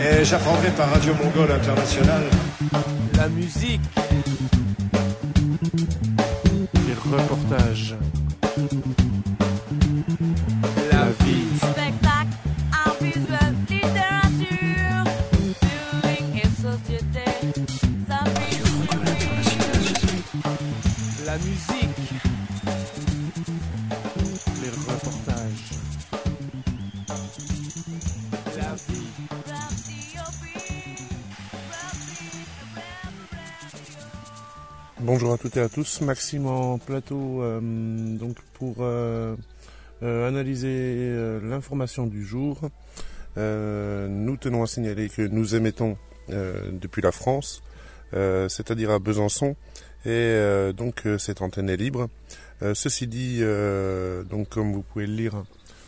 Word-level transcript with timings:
Et 0.00 0.24
j'apprendrai 0.24 0.70
par 0.70 0.90
Radio 0.90 1.12
Mongol 1.14 1.52
International. 1.52 2.22
La 3.16 3.28
musique, 3.28 3.80
les 6.86 6.94
reportages, 6.94 7.96
Bonjour 35.06 35.32
à 35.32 35.38
toutes 35.38 35.56
et 35.56 35.60
à 35.60 35.68
tous, 35.68 36.00
Maxime 36.00 36.48
en 36.48 36.78
plateau 36.78 37.40
euh, 37.40 37.60
donc 37.60 38.38
pour 38.54 38.78
euh, 38.80 39.36
euh, 40.02 40.26
analyser 40.26 41.38
l'information 41.48 42.08
du 42.08 42.24
jour. 42.24 42.58
Nous 43.36 44.36
tenons 44.36 44.64
à 44.64 44.66
signaler 44.66 45.08
que 45.08 45.22
nous 45.22 45.54
émettons 45.54 45.96
depuis 46.28 47.02
la 47.02 47.12
France, 47.12 47.62
c'est-à-dire 48.12 48.90
à 48.90 48.98
Besançon, 48.98 49.54
et 50.04 50.72
donc 50.76 51.04
cette 51.18 51.40
antenne 51.40 51.70
est 51.70 51.76
libre. 51.76 52.08
Ceci 52.74 53.06
dit, 53.06 53.42
donc 54.28 54.48
comme 54.48 54.72
vous 54.72 54.82
pouvez 54.82 55.06
le 55.06 55.14
lire 55.14 55.44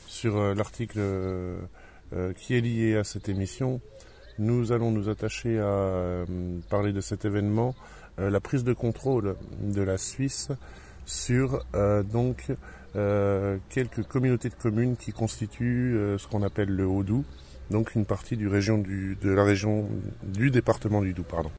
sur 0.06 0.54
l'article 0.54 1.00
qui 2.36 2.54
est 2.54 2.60
lié 2.60 2.96
à 2.96 3.02
cette 3.02 3.28
émission, 3.28 3.80
nous 4.38 4.70
allons 4.70 4.92
nous 4.92 5.08
attacher 5.08 5.58
à 5.58 6.24
parler 6.70 6.92
de 6.92 7.00
cet 7.00 7.24
événement 7.24 7.74
la 8.18 8.40
prise 8.40 8.64
de 8.64 8.72
contrôle 8.72 9.36
de 9.60 9.82
la 9.82 9.98
Suisse 9.98 10.50
sur 11.08 11.64
euh, 11.74 12.02
donc 12.02 12.52
euh, 12.94 13.56
quelques 13.70 14.02
communautés 14.02 14.50
de 14.50 14.54
communes 14.54 14.96
qui 14.96 15.12
constituent 15.12 15.96
euh, 15.96 16.18
ce 16.18 16.28
qu'on 16.28 16.42
appelle 16.42 16.68
le 16.68 16.86
Haut-Doubs, 16.86 17.24
donc 17.70 17.94
une 17.94 18.04
partie 18.04 18.36
du 18.36 18.46
région 18.46 18.78
du, 18.78 19.16
de 19.20 19.30
la 19.30 19.42
région 19.42 19.88
du 20.22 20.50
département 20.50 21.00
du 21.00 21.14
Doubs, 21.14 21.24
pardon. 21.24 21.50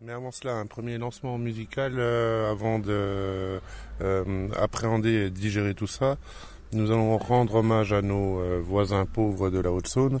Mais 0.00 0.12
avant 0.12 0.30
cela, 0.30 0.54
un 0.54 0.66
premier 0.66 0.98
lancement 0.98 1.36
musical 1.38 1.94
euh, 1.96 2.52
avant 2.52 2.78
de 2.78 3.60
euh, 4.00 4.48
appréhender 4.56 5.26
et 5.26 5.30
digérer 5.30 5.74
tout 5.74 5.88
ça. 5.88 6.16
Nous 6.72 6.90
allons 6.90 7.16
rendre 7.18 7.56
hommage 7.56 7.92
à 7.92 8.02
nos 8.02 8.40
euh, 8.40 8.60
voisins 8.62 9.06
pauvres 9.06 9.50
de 9.50 9.60
la 9.60 9.70
Haute-Saône 9.70 10.20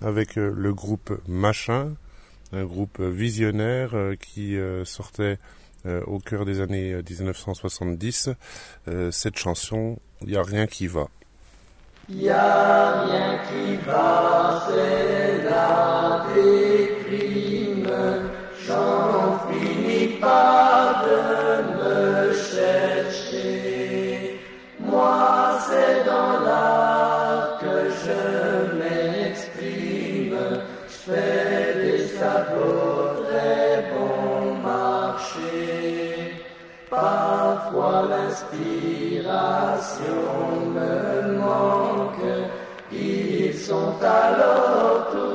avec 0.00 0.38
euh, 0.38 0.52
le 0.56 0.72
groupe 0.72 1.20
Machin, 1.28 1.94
un 2.52 2.64
groupe 2.64 3.00
visionnaire 3.00 3.90
euh, 3.94 4.14
qui 4.16 4.56
sortait 4.84 5.38
au 6.06 6.18
cœur 6.18 6.44
des 6.44 6.60
années 6.60 6.92
euh, 6.92 7.02
1970 7.08 8.30
euh, 8.88 9.10
cette 9.10 9.38
chanson 9.38 9.98
Il 10.22 10.28
n'y 10.28 10.36
a 10.36 10.42
rien 10.42 10.66
qui 10.66 10.86
va. 10.86 11.08
Très 32.44 33.90
bon 33.92 34.56
marché. 34.62 36.44
Parfois 36.88 38.02
l'inspiration 38.10 39.24
me 40.74 41.38
manque, 41.38 42.32
ils 42.92 43.54
sont 43.54 43.94
alors 44.02 45.08
tout 45.12 45.29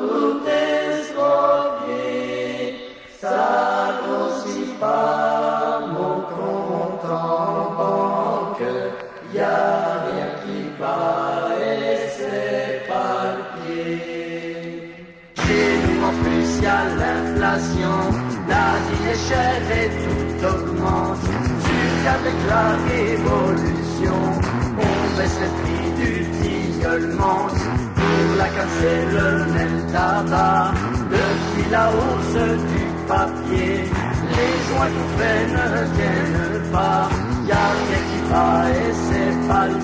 chère 19.27 19.67
et 19.81 19.89
tout 20.03 20.45
augmente. 20.45 21.25
Jusqu'avec 21.65 22.37
la 22.49 22.65
révolution, 22.91 24.19
on 24.77 25.17
baisse 25.17 25.39
le 25.43 25.49
prix 25.59 25.87
du 26.01 26.13
tilleul-monte. 26.39 27.61
Pour 27.95 28.37
la 28.37 28.49
casser 28.57 28.99
le 29.17 29.29
même 29.53 29.79
tabac, 29.91 30.73
depuis 31.09 31.71
la 31.71 31.89
hausse 31.89 32.43
du 32.71 32.83
papier, 33.07 33.77
les 34.35 34.53
joints 34.67 34.91
qu'on 34.95 35.09
fait 35.17 35.43
ne 35.57 35.67
viennent 35.95 36.71
pas. 36.71 37.09
Y 37.47 37.51
a 37.51 37.67
rien 37.83 38.01
qui 38.09 38.19
va 38.31 38.69
et 38.69 38.93
c'est 39.05 39.47
pas 39.47 39.67
le 39.67 39.77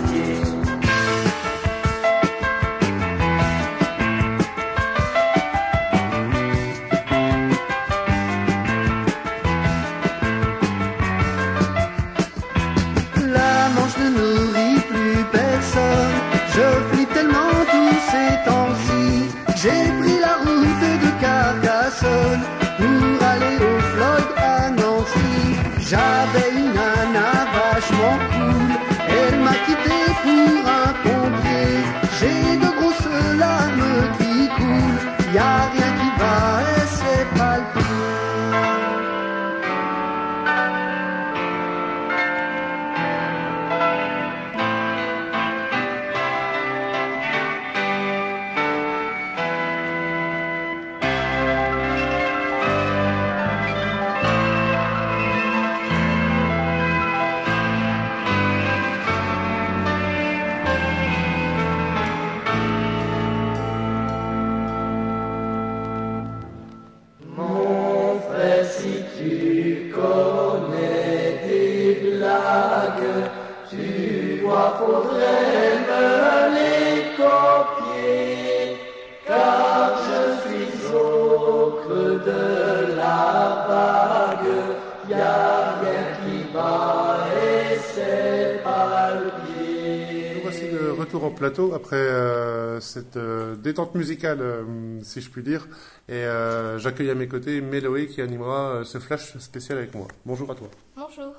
détente 93.92 93.96
musicale, 93.96 94.42
euh, 94.42 95.00
si 95.04 95.22
je 95.22 95.30
puis 95.30 95.44
dire. 95.44 95.68
Et 96.10 96.14
euh, 96.14 96.80
j'accueille 96.80 97.10
à 97.10 97.16
mes 97.16 97.28
côtés 97.28 97.62
Méloé 97.62 98.08
qui 98.08 98.22
animera 98.22 98.70
euh, 98.70 98.84
ce 98.84 98.98
flash 99.00 99.38
spécial 99.38 99.78
avec 99.78 99.94
moi. 99.94 100.08
Bonjour 100.26 100.50
à 100.52 100.56
toi. 100.56 100.70
Bonjour. 100.96 101.34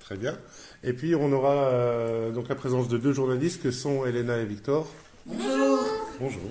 Très 0.00 0.16
bien. 0.16 0.36
Et 0.84 0.92
puis 0.92 1.14
on 1.16 1.32
aura 1.32 2.30
donc 2.32 2.48
la 2.48 2.54
présence 2.54 2.86
de 2.86 2.96
deux 2.96 3.12
journalistes 3.12 3.60
que 3.60 3.72
sont 3.72 4.06
Elena 4.06 4.38
et 4.38 4.44
Victor. 4.44 4.86
Bonjour. 5.26 5.84
Bonjour. 6.20 6.50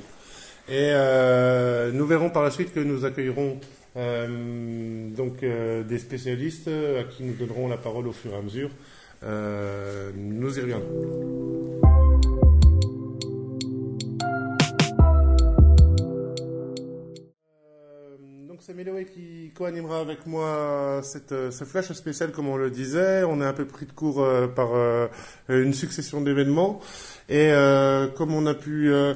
Et 0.68 0.92
euh, 0.92 1.92
nous 1.94 2.06
verrons 2.06 2.30
par 2.30 2.44
la 2.44 2.52
suite 2.52 2.74
que 2.74 2.82
nous 2.82 3.06
accueillerons 3.06 3.60
Euh, 3.98 5.10
donc 5.16 5.42
euh, 5.42 5.82
des 5.84 6.00
spécialistes 6.00 6.68
à 6.68 7.06
qui 7.06 7.24
nous 7.24 7.34
donnerons 7.34 7.70
la 7.70 7.78
parole 7.78 8.10
au 8.10 8.12
fur 8.12 8.34
et 8.34 8.36
à 8.36 8.42
mesure. 8.42 8.70
Nous 9.24 10.58
y 10.58 10.62
reviendrons. 10.62 11.35
C'est 18.66 18.74
Méloé 18.74 19.06
qui 19.06 19.52
co-animera 19.54 20.00
avec 20.00 20.26
moi 20.26 21.00
cette, 21.04 21.34
euh, 21.34 21.52
ce 21.52 21.66
flash 21.66 21.92
spécial, 21.92 22.32
comme 22.32 22.48
on 22.48 22.58
le 22.58 22.72
disait. 22.72 23.24
On 23.24 23.40
est 23.40 23.46
un 23.46 23.54
peu 23.54 23.66
pris 23.66 23.86
de 23.86 23.92
court 23.92 24.24
euh, 24.24 24.48
par 24.48 24.74
euh, 24.74 25.08
une 25.50 25.74
succession 25.74 26.20
d'événements. 26.20 26.82
Et 27.30 27.52
euh, 27.52 28.08
comme 28.08 28.34
on 28.34 28.48
a 28.48 28.56
pu 28.56 28.92
euh, 28.92 29.14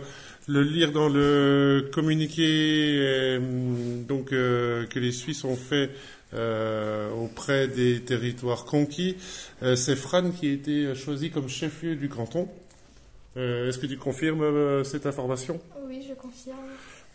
le 0.48 0.62
lire 0.62 0.92
dans 0.92 1.10
le 1.10 1.90
communiqué 1.92 3.00
euh, 3.00 3.40
donc, 4.08 4.34
euh, 4.34 4.86
que 4.86 5.00
les 5.00 5.12
Suisses 5.12 5.44
ont 5.44 5.56
fait 5.56 5.90
euh, 6.36 7.10
auprès 7.14 7.68
des 7.68 8.02
territoires 8.02 8.66
conquis, 8.66 9.18
euh, 9.64 9.76
c'est 9.76 9.96
Fran 9.96 10.30
qui 10.30 10.48
a 10.48 10.54
été 10.54 10.94
choisi 10.94 11.32
comme 11.32 11.50
chef-lieu 11.50 11.96
du 11.96 12.08
canton. 12.08 12.48
Euh, 13.36 13.68
Est-ce 13.68 13.80
que 13.80 13.88
tu 13.88 13.98
confirmes 13.98 14.44
euh, 14.44 14.84
cette 14.84 15.08
information? 15.08 15.60
Oui, 15.88 16.06
je 16.08 16.14
confirme. 16.14 16.58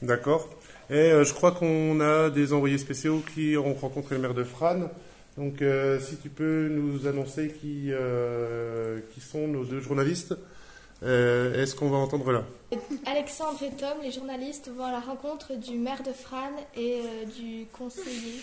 D'accord. 0.02 0.48
Et 0.90 0.94
euh, 0.94 1.24
je 1.24 1.32
crois 1.32 1.52
qu'on 1.52 2.00
a 2.00 2.30
des 2.30 2.52
envoyés 2.52 2.78
spéciaux 2.78 3.22
qui 3.34 3.56
ont 3.56 3.74
rencontré 3.74 4.16
le 4.16 4.20
maire 4.22 4.34
de 4.34 4.44
Fran. 4.44 4.90
Donc, 5.36 5.62
euh, 5.62 5.98
si 5.98 6.16
tu 6.16 6.28
peux 6.28 6.68
nous 6.68 7.06
annoncer 7.06 7.48
qui, 7.60 7.88
euh, 7.90 9.00
qui 9.14 9.20
sont 9.20 9.48
nos 9.48 9.64
deux 9.64 9.80
journalistes, 9.80 10.34
euh, 11.02 11.60
est-ce 11.62 11.74
qu'on 11.74 11.90
va 11.90 11.96
entendre 11.96 12.30
là? 12.32 12.44
Alexandre 13.06 13.58
et 13.62 13.70
Tom, 13.76 13.98
les 14.02 14.12
journalistes, 14.12 14.70
vont 14.76 14.84
à 14.84 14.92
la 14.92 15.00
rencontre 15.00 15.54
du 15.58 15.76
maire 15.78 16.02
de 16.02 16.12
Fran 16.12 16.52
et 16.76 17.00
du 17.36 17.66
conseiller. 17.72 18.40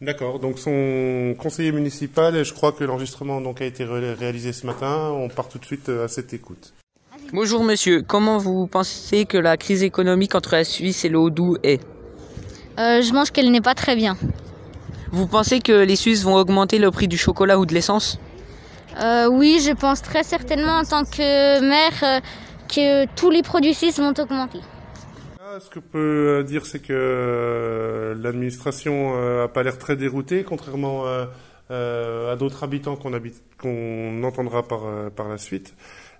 D'accord. 0.00 0.38
Donc, 0.38 0.58
son 0.58 1.34
conseiller 1.38 1.72
municipal, 1.72 2.36
et 2.36 2.44
je 2.44 2.52
crois 2.54 2.72
que 2.72 2.84
l'enregistrement 2.84 3.40
donc 3.40 3.60
a 3.60 3.64
été 3.64 3.84
ré- 3.84 4.14
réalisé 4.14 4.52
ce 4.52 4.66
matin. 4.66 5.10
On 5.10 5.28
part 5.28 5.48
tout 5.48 5.58
de 5.58 5.64
suite 5.64 5.88
à 5.88 6.08
cette 6.08 6.32
écoute. 6.34 6.72
Bonjour 7.34 7.64
monsieur, 7.64 8.02
comment 8.02 8.36
vous 8.36 8.66
pensez 8.66 9.24
que 9.24 9.38
la 9.38 9.56
crise 9.56 9.82
économique 9.82 10.34
entre 10.34 10.52
la 10.54 10.64
Suisse 10.64 11.06
et 11.06 11.08
le 11.08 11.16
Haut-Doubs 11.18 11.56
est? 11.62 11.80
Euh, 12.78 13.00
je 13.00 13.10
mange 13.14 13.30
qu'elle 13.30 13.50
n'est 13.50 13.62
pas 13.62 13.74
très 13.74 13.96
bien. 13.96 14.18
Vous 15.12 15.26
pensez 15.26 15.60
que 15.60 15.72
les 15.72 15.96
Suisses 15.96 16.24
vont 16.24 16.34
augmenter 16.34 16.78
le 16.78 16.90
prix 16.90 17.08
du 17.08 17.16
chocolat 17.16 17.58
ou 17.58 17.64
de 17.64 17.72
l'essence? 17.72 18.20
Euh, 19.00 19.28
oui, 19.30 19.62
je 19.66 19.72
pense 19.72 20.02
très 20.02 20.24
certainement 20.24 20.80
en 20.80 20.84
tant 20.84 21.04
que 21.04 21.60
maire 21.60 21.98
euh, 22.02 22.20
que 22.68 23.06
tous 23.14 23.30
les 23.30 23.42
produits 23.42 23.72
suisses 23.72 23.98
vont 23.98 24.12
augmenter. 24.12 24.60
Ah, 25.40 25.58
Ce 25.58 25.70
que 25.70 25.76
je 25.76 25.90
peux 25.90 25.98
euh, 26.40 26.42
dire, 26.42 26.66
c'est 26.66 26.80
que 26.82 28.14
l'administration 28.22 29.14
euh, 29.16 29.44
a 29.44 29.48
pas 29.48 29.62
l'air 29.62 29.78
très 29.78 29.96
déroutée, 29.96 30.44
contrairement 30.44 31.06
à 31.70 32.36
d'autres 32.36 32.64
habitants 32.64 32.96
qu'on 32.96 34.22
entendra 34.24 34.62
par 34.62 34.82
par 35.16 35.28
la 35.28 35.38
suite. 35.38 35.74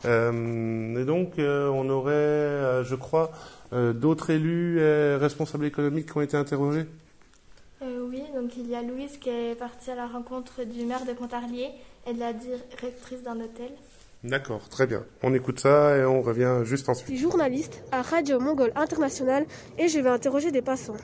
Euh, 0.04 1.00
et 1.00 1.04
donc, 1.04 1.38
euh, 1.38 1.68
on 1.68 1.88
aurait, 1.88 2.12
euh, 2.12 2.84
je 2.84 2.94
crois, 2.94 3.30
euh, 3.72 3.92
d'autres 3.92 4.30
élus 4.30 4.80
et 4.80 5.16
responsables 5.16 5.64
économiques 5.64 6.10
qui 6.10 6.16
ont 6.16 6.22
été 6.22 6.36
interrogés? 6.36 6.86
Euh, 7.82 8.06
oui, 8.08 8.22
donc 8.34 8.56
il 8.56 8.68
y 8.68 8.74
a 8.74 8.82
Louise 8.82 9.16
qui 9.18 9.28
est 9.28 9.58
partie 9.58 9.90
à 9.90 9.94
la 9.94 10.06
rencontre 10.06 10.64
du 10.64 10.84
maire 10.84 11.04
de 11.04 11.12
Pontarlier 11.12 11.68
et 12.06 12.12
de 12.12 12.20
la 12.20 12.32
directrice 12.32 13.22
d'un 13.24 13.36
hôtel. 13.40 13.70
D'accord, 14.22 14.68
très 14.68 14.86
bien. 14.86 15.02
On 15.24 15.34
écoute 15.34 15.58
ça 15.58 15.96
et 15.96 16.04
on 16.04 16.22
revient 16.22 16.60
juste 16.62 16.88
ensuite. 16.88 17.08
Je 17.08 17.14
suis 17.14 17.22
journaliste 17.22 17.82
à 17.90 18.02
Radio 18.02 18.38
Mongol 18.38 18.70
International 18.76 19.44
et 19.78 19.88
je 19.88 19.98
vais 19.98 20.10
interroger 20.10 20.52
des 20.52 20.62
passants. 20.62 20.96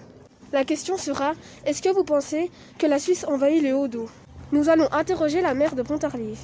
La 0.52 0.64
question 0.64 0.96
sera 0.96 1.32
est-ce 1.66 1.82
que 1.82 1.88
vous 1.88 2.04
pensez 2.04 2.50
que 2.78 2.86
la 2.86 3.00
Suisse 3.00 3.24
envahit 3.24 3.62
le 3.62 3.74
Haut-Doubs 3.74 4.08
Nous 4.52 4.68
allons 4.68 4.90
interroger 4.92 5.40
la 5.40 5.54
maire 5.54 5.74
de 5.74 5.82
Pontarlier. 5.82 6.34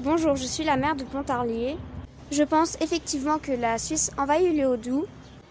Bonjour, 0.00 0.34
je 0.36 0.44
suis 0.44 0.64
la 0.64 0.76
maire 0.78 0.96
de 0.96 1.04
Pontarlier. 1.04 1.76
Je 2.32 2.44
pense 2.44 2.78
effectivement 2.80 3.38
que 3.38 3.52
la 3.52 3.76
Suisse 3.76 4.10
envahit 4.16 4.56
le 4.56 4.66
Haut-Doubs 4.66 5.06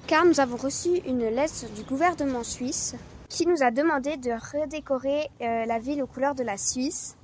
car 0.08 0.26
nous 0.26 0.40
avons 0.40 0.58
reçu 0.58 0.90
une 1.06 1.30
lettre 1.30 1.72
du 1.76 1.84
gouvernement 1.84 2.44
suisse 2.44 2.96
qui 3.30 3.46
nous 3.46 3.62
a 3.62 3.70
demandé 3.70 4.18
de 4.18 4.32
redécorer 4.32 5.30
euh, 5.42 5.66
la 5.66 5.78
ville 5.78 6.02
aux 6.02 6.08
couleurs 6.08 6.34
de 6.34 6.42
la 6.42 6.58
Suisse. 6.58 7.18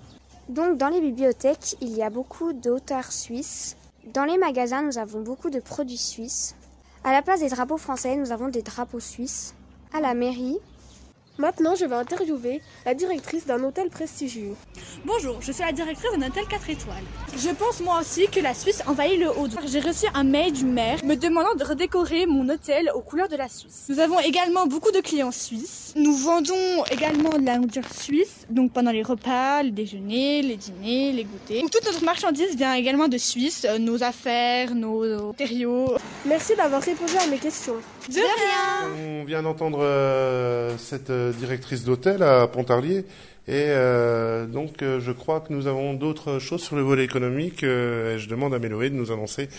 Donc 0.48 0.78
dans 0.78 0.90
les 0.90 1.02
bibliothèques, 1.02 1.76
il 1.82 1.90
y 1.90 2.04
a 2.04 2.12
beaucoup 2.12 2.54
d'auteurs 2.54 3.12
suisses. 3.12 3.78
Dans 4.14 4.26
les 4.26 4.38
magasins, 4.38 4.84
nous 4.84 5.00
avons 5.00 5.22
beaucoup 5.22 5.50
de 5.50 5.60
produits 5.60 5.98
suisses. 5.98 6.56
À 7.04 7.12
la 7.12 7.24
place 7.24 7.40
des 7.40 7.50
drapeaux 7.50 7.78
français, 7.78 8.16
nous 8.16 8.32
avons 8.32 8.50
des 8.50 8.62
drapeaux 8.62 9.00
suisses. 9.00 9.56
À 9.92 10.02
la 10.02 10.14
mairie, 10.14 10.60
Maintenant, 11.40 11.76
je 11.76 11.86
vais 11.86 11.96
interviewer 11.96 12.62
la 12.86 12.96
directrice 12.96 13.46
d'un 13.46 13.64
hôtel 13.64 13.90
prestigieux. 13.90 14.56
Bonjour, 15.06 15.38
je 15.40 15.52
suis 15.52 15.64
la 15.64 15.72
directrice 15.72 16.10
d'un 16.12 16.28
hôtel 16.28 16.46
4 16.50 16.70
étoiles. 16.72 17.04
Je 17.38 17.50
pense 17.50 17.80
moi 17.80 18.00
aussi 18.02 18.28
que 18.28 18.40
la 18.40 18.56
Suisse 18.56 18.82
envahit 18.88 19.20
le 19.20 19.30
haut 19.30 19.48
J'ai 19.68 19.80
reçu 19.80 20.08
un 20.16 20.24
mail 20.24 20.52
du 20.52 20.66
maire 20.66 20.98
me 21.06 21.16
demandant 21.16 21.54
de 21.54 21.64
redécorer 21.64 22.26
mon 22.26 22.50
hôtel 22.50 22.90
aux 22.96 23.02
couleurs 23.02 23.28
de 23.28 23.36
la 23.36 23.48
Suisse. 23.50 23.86
Nous 23.90 24.00
avons 24.00 24.20
également 24.20 24.66
beaucoup 24.66 24.92
de 24.92 25.00
clients 25.00 25.32
suisses. 25.32 25.94
Nous 25.96 26.16
vendons 26.16 26.84
également 26.92 27.38
de 27.38 27.46
la 27.46 27.58
nourriture 27.58 27.88
suisse, 27.94 28.48
donc 28.50 28.74
pendant 28.74 28.92
les 28.92 29.04
repas, 29.04 29.62
les 29.62 29.72
déjeuners, 29.72 30.42
les 30.42 30.58
dîners, 30.58 31.12
les 31.12 31.24
goûters. 31.24 31.62
Donc 31.62 31.70
toute 31.70 31.86
notre 31.86 32.04
marchandise 32.04 32.56
vient 32.56 32.74
également 32.74 33.08
de 33.08 33.18
Suisse, 33.18 33.66
euh, 33.70 33.78
nos 33.78 34.02
affaires, 34.02 34.74
nos 34.74 35.06
nos 35.06 35.28
matériaux. 35.28 35.96
Merci 36.26 36.56
d'avoir 36.56 36.82
répondu 36.82 37.14
à 37.24 37.28
mes 37.28 37.38
questions. 37.38 37.76
De 38.10 38.16
rien 38.16 38.90
On 39.22 39.26
vient 39.26 39.44
d'entendre 39.44 39.80
euh, 39.82 40.78
cette 40.78 41.10
euh, 41.10 41.27
directrice 41.32 41.84
d'hôtel 41.84 42.24
à 42.24 42.48
Pontarlier. 42.48 43.06
Et 43.48 43.68
euh, 43.70 44.46
donc, 44.46 44.82
euh, 44.82 45.00
je 45.00 45.12
crois 45.14 45.40
que 45.40 45.54
nous 45.54 45.68
avons 45.68 45.94
d'autres 45.94 46.40
choses 46.40 46.62
sur 46.62 46.76
le 46.76 46.82
volet 46.82 47.06
économique. 47.06 47.64
euh, 47.64 48.16
et 48.16 48.20
je 48.20 48.28
demande 48.28 48.54
à 48.54 48.60
Méloé 48.60 48.90
de 48.90 48.96
nous 48.96 49.12
annoncer 49.12 49.50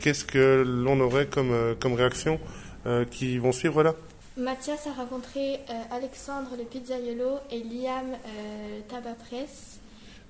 qu'est-ce 0.00 0.24
que 0.24 0.64
l'on 0.66 0.98
aurait 1.00 1.26
comme, 1.26 1.76
comme 1.78 1.94
réaction 1.94 2.40
qui 3.10 3.38
vont 3.38 3.52
suivre 3.52 3.82
là. 3.82 3.94
Mathias 4.36 4.86
a 4.86 4.92
rencontré 4.92 5.60
Alexandre 5.90 6.50
le 6.56 6.64
pizzaiolo 6.64 7.38
et 7.50 7.58
Liam 7.58 8.16
Tabac 8.88 9.16
Press. 9.28 9.80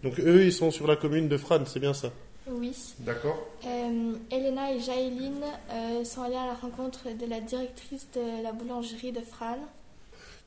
Donc, 0.02 0.19
eux, 0.19 0.44
ils 0.44 0.52
sont 0.52 0.70
sur 0.70 0.86
la 0.86 0.96
commune 0.96 1.28
de 1.28 1.36
Fran, 1.36 1.60
c'est 1.66 1.80
bien 1.80 1.94
ça? 1.94 2.10
Oui. 2.50 2.75
D'accord. 3.00 3.46
Euh, 3.66 4.14
Elena 4.30 4.72
et 4.72 4.80
Jaéline 4.80 5.44
euh, 5.70 6.04
sont 6.04 6.22
allées 6.22 6.36
à 6.36 6.46
la 6.46 6.54
rencontre 6.54 7.08
de 7.16 7.26
la 7.26 7.40
directrice 7.40 8.08
de 8.14 8.42
la 8.42 8.52
boulangerie 8.52 9.12
de 9.12 9.20
Fran. 9.20 9.58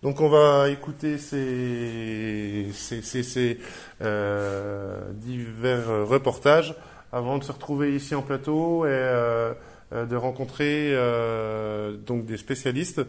Donc 0.04 0.20
on 0.20 0.30
va 0.30 0.70
écouter 0.70 1.20
ces, 1.20 2.68
ces, 2.74 3.02
ces, 3.04 3.22
ces, 3.22 3.60
euh, 4.02 5.12
divers 5.14 6.08
reportages 6.08 6.76
avant 7.12 7.38
de 7.38 7.44
se 7.44 7.52
retrouver 7.52 7.96
ici 7.96 8.16
en 8.16 8.24
plateau 8.24 8.86
et 8.86 8.90
euh, 8.90 9.54
euh, 9.94 10.06
de 10.06 10.16
rencontrer 10.16 10.92
euh, 10.94 11.98
donc 11.98 12.26
des 12.26 12.38
spécialistes 12.38 13.02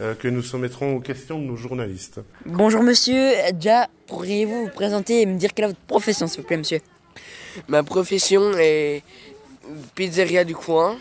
euh, 0.00 0.14
que 0.14 0.26
nous 0.26 0.42
soumettrons 0.42 0.96
aux 0.96 1.00
questions 1.00 1.38
de 1.38 1.44
nos 1.44 1.56
journalistes. 1.56 2.20
Bonjour 2.46 2.82
monsieur, 2.82 3.32
déjà 3.52 3.88
pourriez-vous 4.06 4.64
vous 4.64 4.70
présenter 4.70 5.20
et 5.20 5.26
me 5.26 5.38
dire 5.38 5.52
quelle 5.52 5.66
est 5.66 5.68
votre 5.68 5.80
profession 5.80 6.26
s'il 6.26 6.40
vous 6.40 6.46
plaît 6.46 6.56
monsieur? 6.56 6.80
Ma 7.68 7.82
profession 7.82 8.52
est 8.56 9.02
pizzeria 9.94 10.44
du 10.44 10.54
coin. 10.54 10.96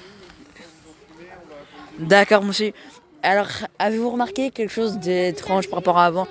D'accord 1.98 2.44
monsieur. 2.44 2.74
Alors 3.22 3.48
avez-vous 3.80 4.12
remarqué 4.12 4.50
quelque 4.50 4.72
chose 4.72 4.98
d'étrange 4.98 5.68
par 5.68 5.80
rapport 5.80 5.98
à 5.98 6.06
avant? 6.06 6.28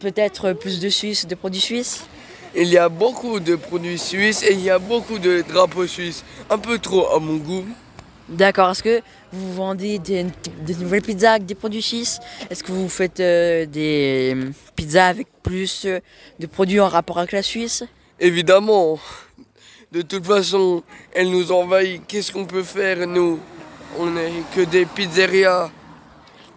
Peut-être 0.00 0.52
plus 0.52 0.80
de 0.80 0.90
Suisses, 0.90 1.26
de 1.26 1.34
produits 1.34 1.60
suisses? 1.60 2.04
Il 2.54 2.68
y 2.68 2.78
a 2.78 2.88
beaucoup 2.88 3.40
de 3.40 3.56
produits 3.56 3.98
suisses 3.98 4.42
et 4.42 4.52
il 4.52 4.60
y 4.60 4.70
a 4.70 4.78
beaucoup 4.78 5.18
de 5.18 5.42
drapeaux 5.42 5.86
suisses. 5.86 6.24
Un 6.50 6.58
peu 6.58 6.78
trop 6.78 7.08
à 7.14 7.20
mon 7.20 7.36
goût. 7.36 7.64
D'accord, 8.28 8.70
est-ce 8.70 8.82
que 8.82 9.00
vous 9.32 9.54
vendez 9.54 9.98
des, 9.98 10.26
des 10.62 10.74
nouvelles 10.74 11.02
pizzas 11.02 11.32
avec 11.32 11.46
des 11.46 11.54
produits 11.54 11.82
suisses? 11.82 12.18
Est-ce 12.50 12.64
que 12.64 12.72
vous 12.72 12.88
faites 12.88 13.20
euh, 13.20 13.66
des 13.66 14.36
pizzas 14.74 15.08
avec 15.08 15.28
plus 15.42 15.84
euh, 15.84 16.00
de 16.38 16.46
produits 16.46 16.80
en 16.80 16.88
rapport 16.88 17.18
avec 17.18 17.32
la 17.32 17.42
Suisse? 17.42 17.84
Évidemment. 18.18 18.98
De 19.92 20.02
toute 20.02 20.26
façon, 20.26 20.82
elle 21.14 21.30
nous 21.30 21.52
envahit. 21.52 22.02
Qu'est-ce 22.06 22.32
qu'on 22.32 22.46
peut 22.46 22.64
faire, 22.64 23.06
nous? 23.06 23.38
On 23.98 24.06
n'est 24.06 24.42
que 24.54 24.62
des 24.62 24.86
pizzerias. 24.86 25.70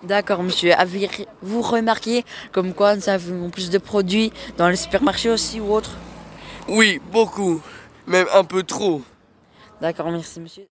D'accord, 0.04 0.44
monsieur. 0.44 0.74
Avez-vous 0.74 1.62
remarqué 1.62 2.24
comme 2.52 2.74
quoi 2.74 2.96
nous 2.96 3.10
avons 3.10 3.50
plus 3.50 3.70
de 3.70 3.78
produits 3.78 4.32
dans 4.58 4.70
les 4.70 4.78
supermarchés 4.78 5.30
aussi 5.30 5.60
ou 5.60 5.74
autres 5.74 5.92
Oui, 6.68 7.02
beaucoup. 7.12 7.62
Même 8.08 8.28
un 8.34 8.44
peu 8.44 8.64
trop. 8.64 9.02
D'accord, 9.82 10.10
merci, 10.10 10.40
monsieur. 10.40 10.68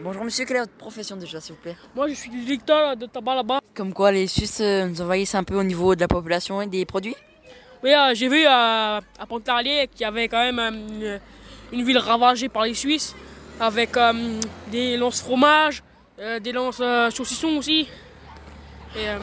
Bonjour, 0.00 0.24
monsieur. 0.24 0.44
Quelle 0.44 0.58
est 0.58 0.60
votre 0.60 0.72
profession 0.72 1.16
déjà, 1.16 1.40
s'il 1.40 1.56
vous 1.56 1.60
plaît? 1.60 1.76
Moi, 1.96 2.08
je 2.08 2.14
suis 2.14 2.30
directeur 2.30 2.96
de 2.96 3.06
tabac 3.06 3.34
là-bas. 3.34 3.58
Comme 3.74 3.92
quoi 3.92 4.12
les 4.12 4.28
Suisses 4.28 4.60
euh, 4.60 4.86
nous 4.86 5.00
envahissent 5.00 5.34
un 5.34 5.42
peu 5.42 5.56
au 5.56 5.64
niveau 5.64 5.96
de 5.96 6.00
la 6.00 6.08
population 6.08 6.62
et 6.62 6.66
des 6.68 6.84
produits? 6.86 7.16
Oui, 7.82 7.92
euh, 7.92 8.14
j'ai 8.14 8.28
vu 8.28 8.44
euh, 8.46 8.48
à 9.00 9.26
Pontarlier 9.28 9.88
qu'il 9.88 10.02
y 10.02 10.04
avait 10.04 10.28
quand 10.28 10.52
même 10.52 10.58
une, 10.60 11.20
une 11.72 11.84
ville 11.84 11.98
ravagée 11.98 12.48
par 12.48 12.62
les 12.64 12.74
Suisses 12.74 13.14
avec 13.60 13.96
euh, 13.96 14.38
des 14.70 14.96
lances 14.96 15.20
fromage, 15.20 15.82
euh, 16.20 16.40
des 16.40 16.52
lances 16.52 16.80
euh, 16.80 17.10
saucissons 17.10 17.56
aussi. 17.58 17.88
Euh, 18.96 19.18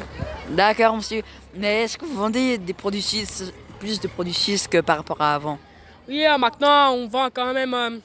D'accord, 0.50 0.96
monsieur. 0.96 1.22
Mais 1.56 1.84
est-ce 1.84 1.98
que 1.98 2.06
vous 2.06 2.16
vendez 2.16 2.58
des 2.58 2.74
produits 2.74 3.02
suisses, 3.02 3.52
plus 3.80 4.00
de 4.00 4.08
produits 4.08 4.34
suisses 4.34 4.68
que 4.68 4.82
par 4.82 4.98
rapport 4.98 5.22
à 5.22 5.36
avant? 5.36 5.60
Oui, 6.08 6.25
euh, 6.25 6.38
maintenant, 6.38 6.92
on 6.94 7.08
vend 7.08 7.30
quand 7.34 7.54
même, 7.54 7.74
euh, 7.74 7.98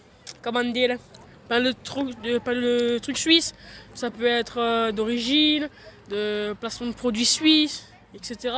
comment 0.42 0.64
dire, 0.64 0.96
plein 1.48 1.60
de 1.60 1.72
trucs, 1.84 2.20
de, 2.22 2.38
plein 2.38 2.54
de 2.54 2.98
trucs 2.98 3.18
suisses. 3.18 3.52
Ça 3.94 4.10
peut 4.10 4.26
être 4.26 4.58
euh, 4.58 4.92
d'origine, 4.92 5.68
de 6.08 6.54
placement 6.58 6.86
de 6.88 6.94
produits 6.94 7.26
suisses, 7.26 7.86
etc. 8.14 8.54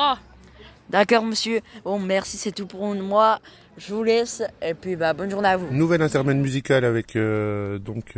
D'accord, 0.89 1.25
monsieur. 1.25 1.61
Bon, 1.85 1.99
merci, 1.99 2.37
c'est 2.37 2.53
tout 2.53 2.67
pour 2.67 2.95
moi. 2.95 3.41
Je 3.79 3.95
vous 3.95 4.03
laisse 4.03 4.43
et 4.61 4.75
puis 4.75 4.97
bah, 4.97 5.15
bonne 5.15 5.31
journée 5.31 5.49
à 5.49 5.57
vous. 5.57 5.73
Nouvelle 5.73 6.03
intermède 6.03 6.37
musicale 6.37 6.85
avec 6.85 7.17
euh, 7.17 7.79
donc 7.79 8.15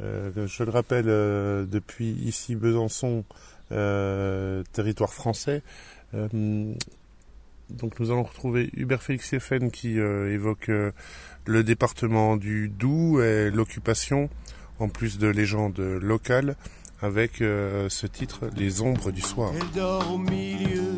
je 0.00 0.62
le 0.62 0.70
rappelle 0.70 1.08
euh, 1.08 1.64
depuis 1.66 2.10
ici 2.10 2.54
Besançon 2.54 3.24
euh, 3.72 4.62
territoire 4.72 5.12
français. 5.12 5.62
Euh, 6.14 6.74
donc 7.70 8.00
nous 8.00 8.10
allons 8.10 8.22
retrouver 8.22 8.70
Hubert 8.74 9.02
Félix 9.02 9.26
Stéphane 9.26 9.70
qui 9.70 9.98
euh, 9.98 10.32
évoque 10.32 10.70
euh, 10.70 10.92
le 11.44 11.62
département 11.62 12.36
du 12.36 12.68
Doubs 12.68 13.20
et 13.22 13.50
l'occupation 13.50 14.30
en 14.78 14.88
plus 14.88 15.18
de 15.18 15.28
légendes 15.28 15.78
locales 15.78 16.56
avec 17.02 17.42
euh, 17.42 17.88
ce 17.88 18.06
titre 18.06 18.48
Les 18.56 18.80
ombres 18.80 19.10
du 19.10 19.20
soir. 19.20 19.52
Au 20.10 20.18
milieu 20.18 20.94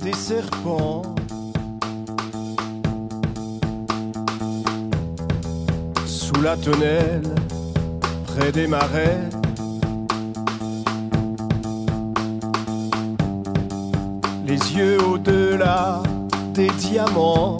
des 0.00 0.12
serpents. 0.12 1.14
Sous 6.06 6.40
la 6.42 6.56
tonnelle, 6.56 7.22
près 8.36 8.52
des 8.52 8.66
marais. 8.66 9.20
Les 14.46 14.58
yeux 14.76 14.98
au-delà 15.02 16.02
des 16.52 16.68
diamants. 16.68 17.58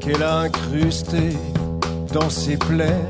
Qu'elle 0.00 0.22
a 0.22 0.40
incrusté 0.40 1.36
dans 2.12 2.30
ses 2.30 2.56
plaies. 2.56 3.06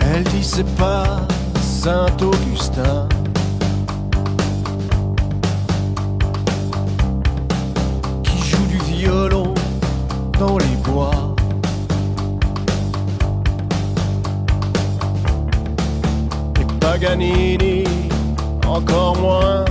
Elle 0.00 0.24
dit 0.24 0.44
c'est 0.44 0.76
pas 0.76 1.26
Saint-Augustin. 1.60 3.08
Et 16.60 16.66
Paganini, 16.80 17.84
encore 18.66 19.16
moins. 19.16 19.64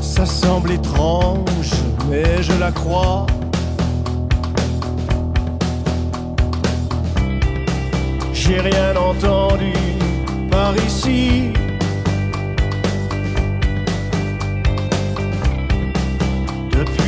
Ça 0.00 0.26
semble 0.26 0.72
étrange, 0.72 1.70
mais 2.10 2.42
je 2.42 2.58
la 2.58 2.72
crois. 2.72 3.26
J'ai 8.32 8.60
rien 8.60 8.96
entendu 8.96 9.72
par 10.50 10.74
ici. 10.76 11.52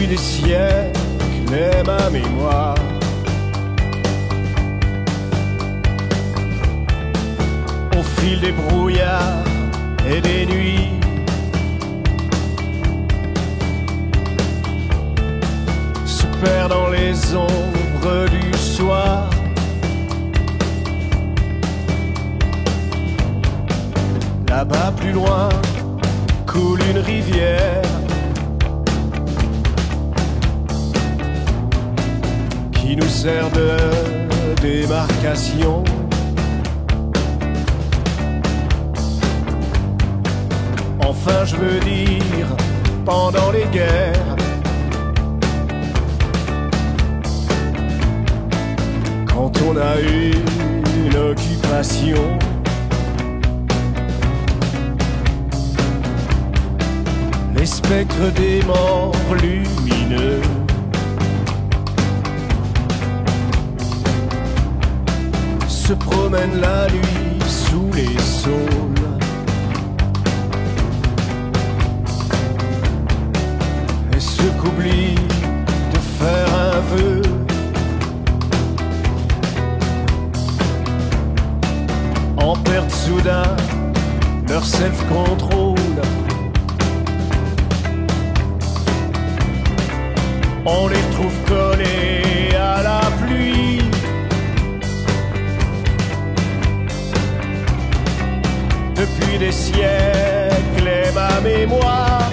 Depuis 0.09 0.17
des 0.17 0.23
siècles 0.23 1.55
est 1.55 1.87
ma 1.87 2.09
mémoire. 2.09 2.75
Au 7.97 8.03
fil 8.03 8.41
des 8.41 8.53
brouillards 8.53 9.45
et 10.09 10.21
des 10.21 10.47
nuits. 10.47 10.93
se 16.07 16.27
perd 16.43 16.71
dans 16.71 16.89
les 16.89 17.35
ombres 17.35 18.29
du 18.31 18.57
soir. 18.57 19.29
Là-bas, 24.49 24.93
plus 24.97 25.13
loin, 25.13 25.49
coule 26.47 26.81
une 26.91 26.99
rivière 26.99 27.83
nous 32.99 33.09
sert 33.09 33.51
de 33.51 33.77
démarcation. 34.61 35.85
Enfin, 41.01 41.45
je 41.45 41.57
veux 41.57 41.81
dire, 41.81 42.47
pendant 43.05 43.51
les 43.53 43.67
guerres, 43.73 44.37
quand 49.27 49.53
on 49.63 49.77
a 49.77 50.01
eu 50.01 50.33
une 51.05 51.17
occupation. 51.17 52.39
Les 57.57 57.67
spectres 57.67 58.33
des 58.35 58.63
morts 58.63 59.15
lumineux 59.43 60.41
se 65.89 65.95
promènent 65.95 66.61
la 66.61 66.87
nuit 66.89 67.39
sous 67.47 67.91
les 67.95 68.19
saules. 68.21 69.09
Et 74.15 74.21
ceux 74.21 74.51
qu'oublie 74.61 75.15
de 75.95 75.99
faire 76.19 76.51
un 76.55 76.81
vœu? 76.91 77.23
en 82.37 82.55
perte 82.57 82.91
soudain 82.91 83.57
leur 84.47 84.65
self-control. 84.65 85.79
On 90.67 90.89
les 90.89 91.05
trouve 91.15 91.39
collés 91.47 92.55
à 92.55 92.83
la 92.83 93.01
pluie. 93.23 93.88
Depuis 99.19 99.39
des 99.39 99.53
siècles 99.53 100.87
et 100.87 101.11
ma 101.13 101.41
mémoire. 101.41 102.31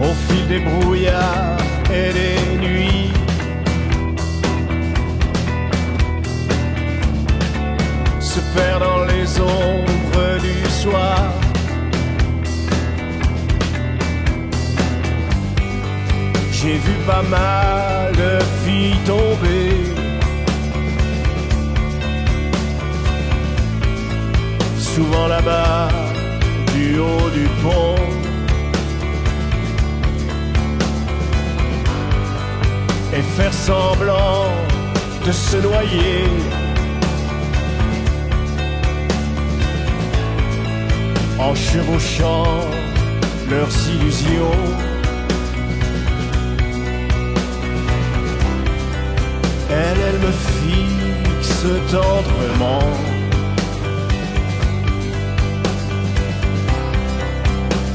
Au 0.00 0.12
fil 0.28 0.46
des 0.46 0.60
brouillards 0.60 1.58
et 1.90 2.12
des 2.12 2.66
nuits. 2.66 3.12
se 8.20 8.40
perd 8.54 8.80
dans 8.80 9.04
les 9.04 9.40
ombres 9.40 10.38
du 10.40 10.70
soir. 10.70 11.32
J'ai 16.52 16.74
vu 16.74 16.94
pas 17.06 17.22
mal 17.22 18.12
de 18.12 18.38
filles 18.64 18.98
tomber. 19.06 19.67
Souvent 25.10 25.28
là-bas, 25.28 25.88
du 26.74 26.98
haut 26.98 27.30
du 27.30 27.46
pont. 27.62 27.94
Et 33.16 33.22
faire 33.22 33.54
semblant 33.54 34.44
de 35.24 35.32
se 35.32 35.56
noyer. 35.56 36.24
en 41.38 41.54
chevauchant 41.54 42.60
leurs 43.48 43.74
illusions. 43.94 44.60
Elle, 49.70 50.00
elle 50.08 50.18
me 50.26 50.32
fixe 50.32 51.64
tendrement. 51.92 53.17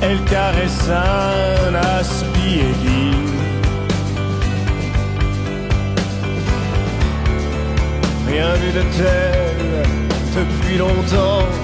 Elle 0.05 0.21
caresse 0.25 0.89
un 0.89 1.75
aspie 1.75 2.61
Rien 8.27 8.53
vu 8.55 8.71
de 8.71 8.83
tel 8.97 9.55
depuis 10.35 10.77
longtemps. 10.77 11.63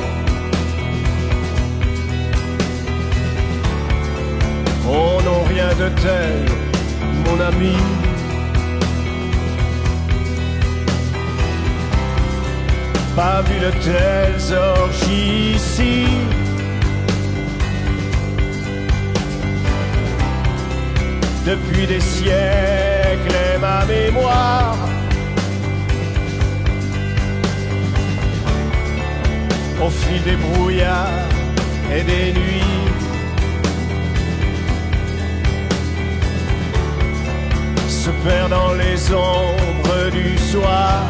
rien 5.49 5.69
de 5.75 5.89
tel, 6.01 6.45
mon 7.25 7.39
ami. 7.39 7.75
Pas 13.15 13.41
vu 13.41 13.59
de 13.59 13.71
telles 13.83 14.57
orgies 14.57 15.55
ici. 15.55 16.05
Depuis 21.49 21.87
des 21.87 21.99
siècles 21.99 23.35
et 23.55 23.57
ma 23.57 23.83
mémoire 23.85 24.77
au 29.83 29.89
fil 29.89 30.21
des 30.21 30.35
brouillards 30.35 31.27
et 31.91 32.03
des 32.03 32.33
nuits. 32.39 32.77
Se 37.87 38.11
perd 38.23 38.51
dans 38.51 38.73
les 38.73 39.11
ombres 39.11 40.11
du 40.11 40.37
soir. 40.37 41.01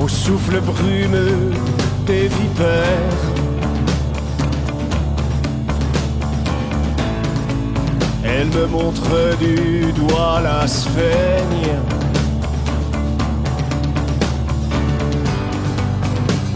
Au 0.00 0.06
souffle 0.06 0.60
brumeux 0.60 1.50
des 2.06 2.28
vipères. 2.28 3.37
Elle 8.30 8.48
me 8.48 8.66
montre 8.66 9.36
du 9.38 9.92
doigt 9.92 10.40
la 10.42 10.66
sphaigne. 10.66 11.74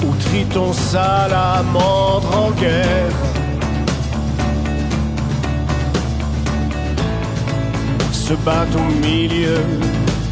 Où 0.05 0.15
Triton 0.25 0.73
salamandre 0.73 2.37
en 2.37 2.51
guerre. 2.53 3.17
Se 8.13 8.35
bat 8.35 8.67
au 8.77 9.07
milieu 9.07 9.59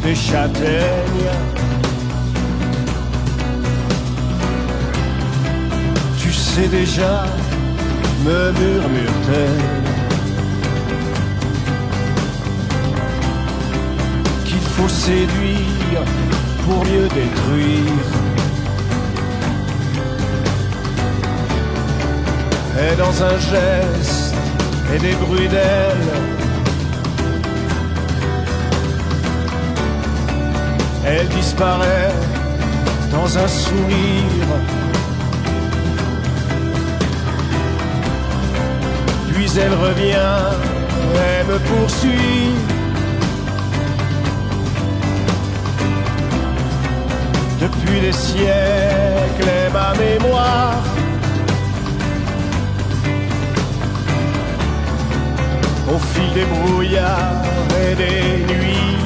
des 0.03 0.15
châtaignes. 0.15 1.35
Tu 6.21 6.31
sais 6.31 6.67
déjà, 6.67 7.25
me 8.25 8.51
murmure-t-elle. 8.51 9.90
Séduire 14.89 16.03
pour 16.65 16.85
mieux 16.85 17.07
détruire. 17.07 18.07
Et 22.83 22.95
dans 22.95 23.23
un 23.23 23.37
geste 23.37 24.35
et 24.93 24.99
des 24.99 25.15
bruits 25.15 25.47
d'ailes, 25.47 26.13
elle 31.05 31.27
disparaît 31.27 32.13
dans 33.11 33.37
un 33.37 33.47
sourire. 33.47 34.51
Puis 39.33 39.49
elle 39.59 39.73
revient 39.73 40.39
et 41.15 41.43
me 41.51 41.57
poursuit. 41.59 42.80
Depuis 47.61 48.01
des 48.01 48.11
siècles 48.11 49.49
et 49.59 49.71
ma 49.71 49.93
mémoire. 49.93 50.81
Au 55.93 55.99
fil 56.11 56.33
des 56.33 56.45
brouillards 56.45 57.43
et 57.83 57.95
des 57.95 58.53
nuits. 58.53 58.97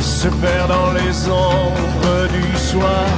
Se 0.00 0.28
perd 0.28 0.68
dans 0.68 0.92
les 0.92 1.28
ombres 1.28 2.28
du 2.36 2.58
soir. 2.58 3.08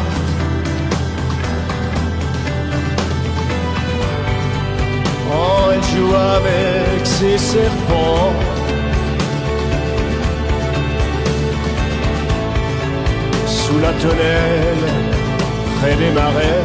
Oh, 5.30 5.70
elle 5.72 5.82
joue 5.82 6.14
avec 6.14 7.06
ses 7.06 7.36
serpents. 7.36 8.47
La 13.80 13.92
tonnelle, 13.92 14.84
près 15.78 15.94
des 15.96 16.10
marais. 16.10 16.64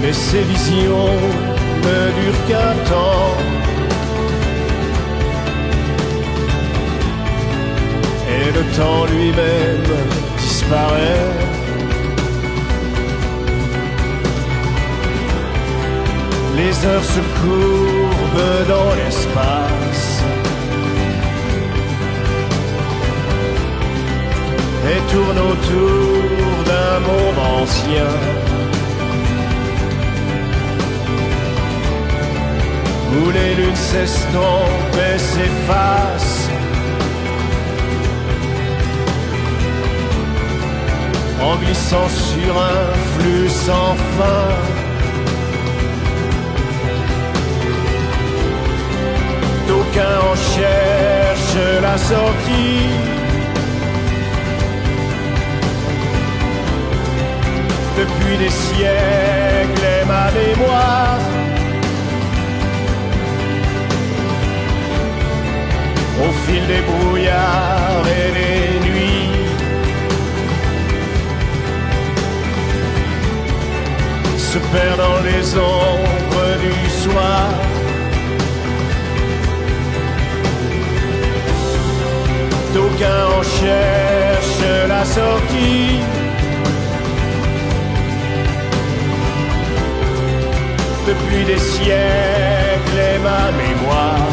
Mais 0.00 0.12
ces 0.12 0.42
visions 0.42 1.14
ne 1.86 1.98
durent 2.18 2.42
qu'un 2.48 2.74
temps. 2.92 3.36
Et 8.36 8.46
le 8.58 8.62
temps 8.76 9.04
lui-même 9.12 9.88
disparaît. 10.38 11.54
Les 16.56 16.74
heures 16.86 17.08
se 17.16 17.22
courbent 17.40 18.68
dans 18.68 18.90
l'espace. 18.98 20.03
Et 24.86 25.00
tourne 25.12 25.38
autour 25.38 26.64
d'un 26.68 27.00
monde 27.00 27.38
ancien. 27.62 28.10
Où 33.16 33.30
les 33.30 33.54
lunes 33.54 33.76
s'estompent 33.76 35.00
et 35.08 35.18
s'effacent. 35.18 36.48
En 41.40 41.56
glissant 41.56 42.08
sur 42.08 42.52
un 42.58 42.84
flux 43.12 43.48
sans 43.48 43.94
fin. 44.16 44.48
D'aucuns 49.68 50.20
en 50.30 50.36
cherchent 50.52 51.82
la 51.82 51.96
sortie. 51.96 53.23
Depuis 57.96 58.36
des 58.36 58.50
siècles 58.50 59.86
et 60.00 60.04
ma 60.06 60.30
mémoire. 60.32 61.18
Au 66.24 66.32
fil 66.46 66.66
des 66.66 66.82
brouillards 66.90 68.06
et 68.18 68.30
des 68.38 68.88
nuits, 68.88 69.30
se 74.38 74.58
perd 74.58 74.98
dans 74.98 75.20
les 75.28 75.56
ombres 75.56 76.50
du 76.64 76.90
soir. 77.02 77.48
D'aucuns 82.72 83.26
en 83.38 83.42
cherchent 83.42 84.88
la 84.88 85.04
sortie. 85.04 86.00
Depuis 91.14 91.44
des 91.44 91.58
siècles 91.58 93.00
et 93.14 93.18
ma 93.18 93.50
mémoire. 93.52 94.28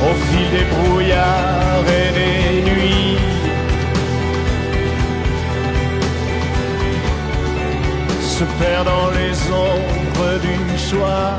Au 0.00 0.14
fil 0.26 0.50
des 0.50 0.64
brouillards 0.74 1.84
et 1.86 2.12
des 2.18 2.70
nuits, 2.70 3.18
se 8.20 8.44
perd 8.44 8.86
dans 8.86 9.10
les 9.10 9.34
ombres 9.52 10.40
du 10.40 10.78
soir. 10.78 11.38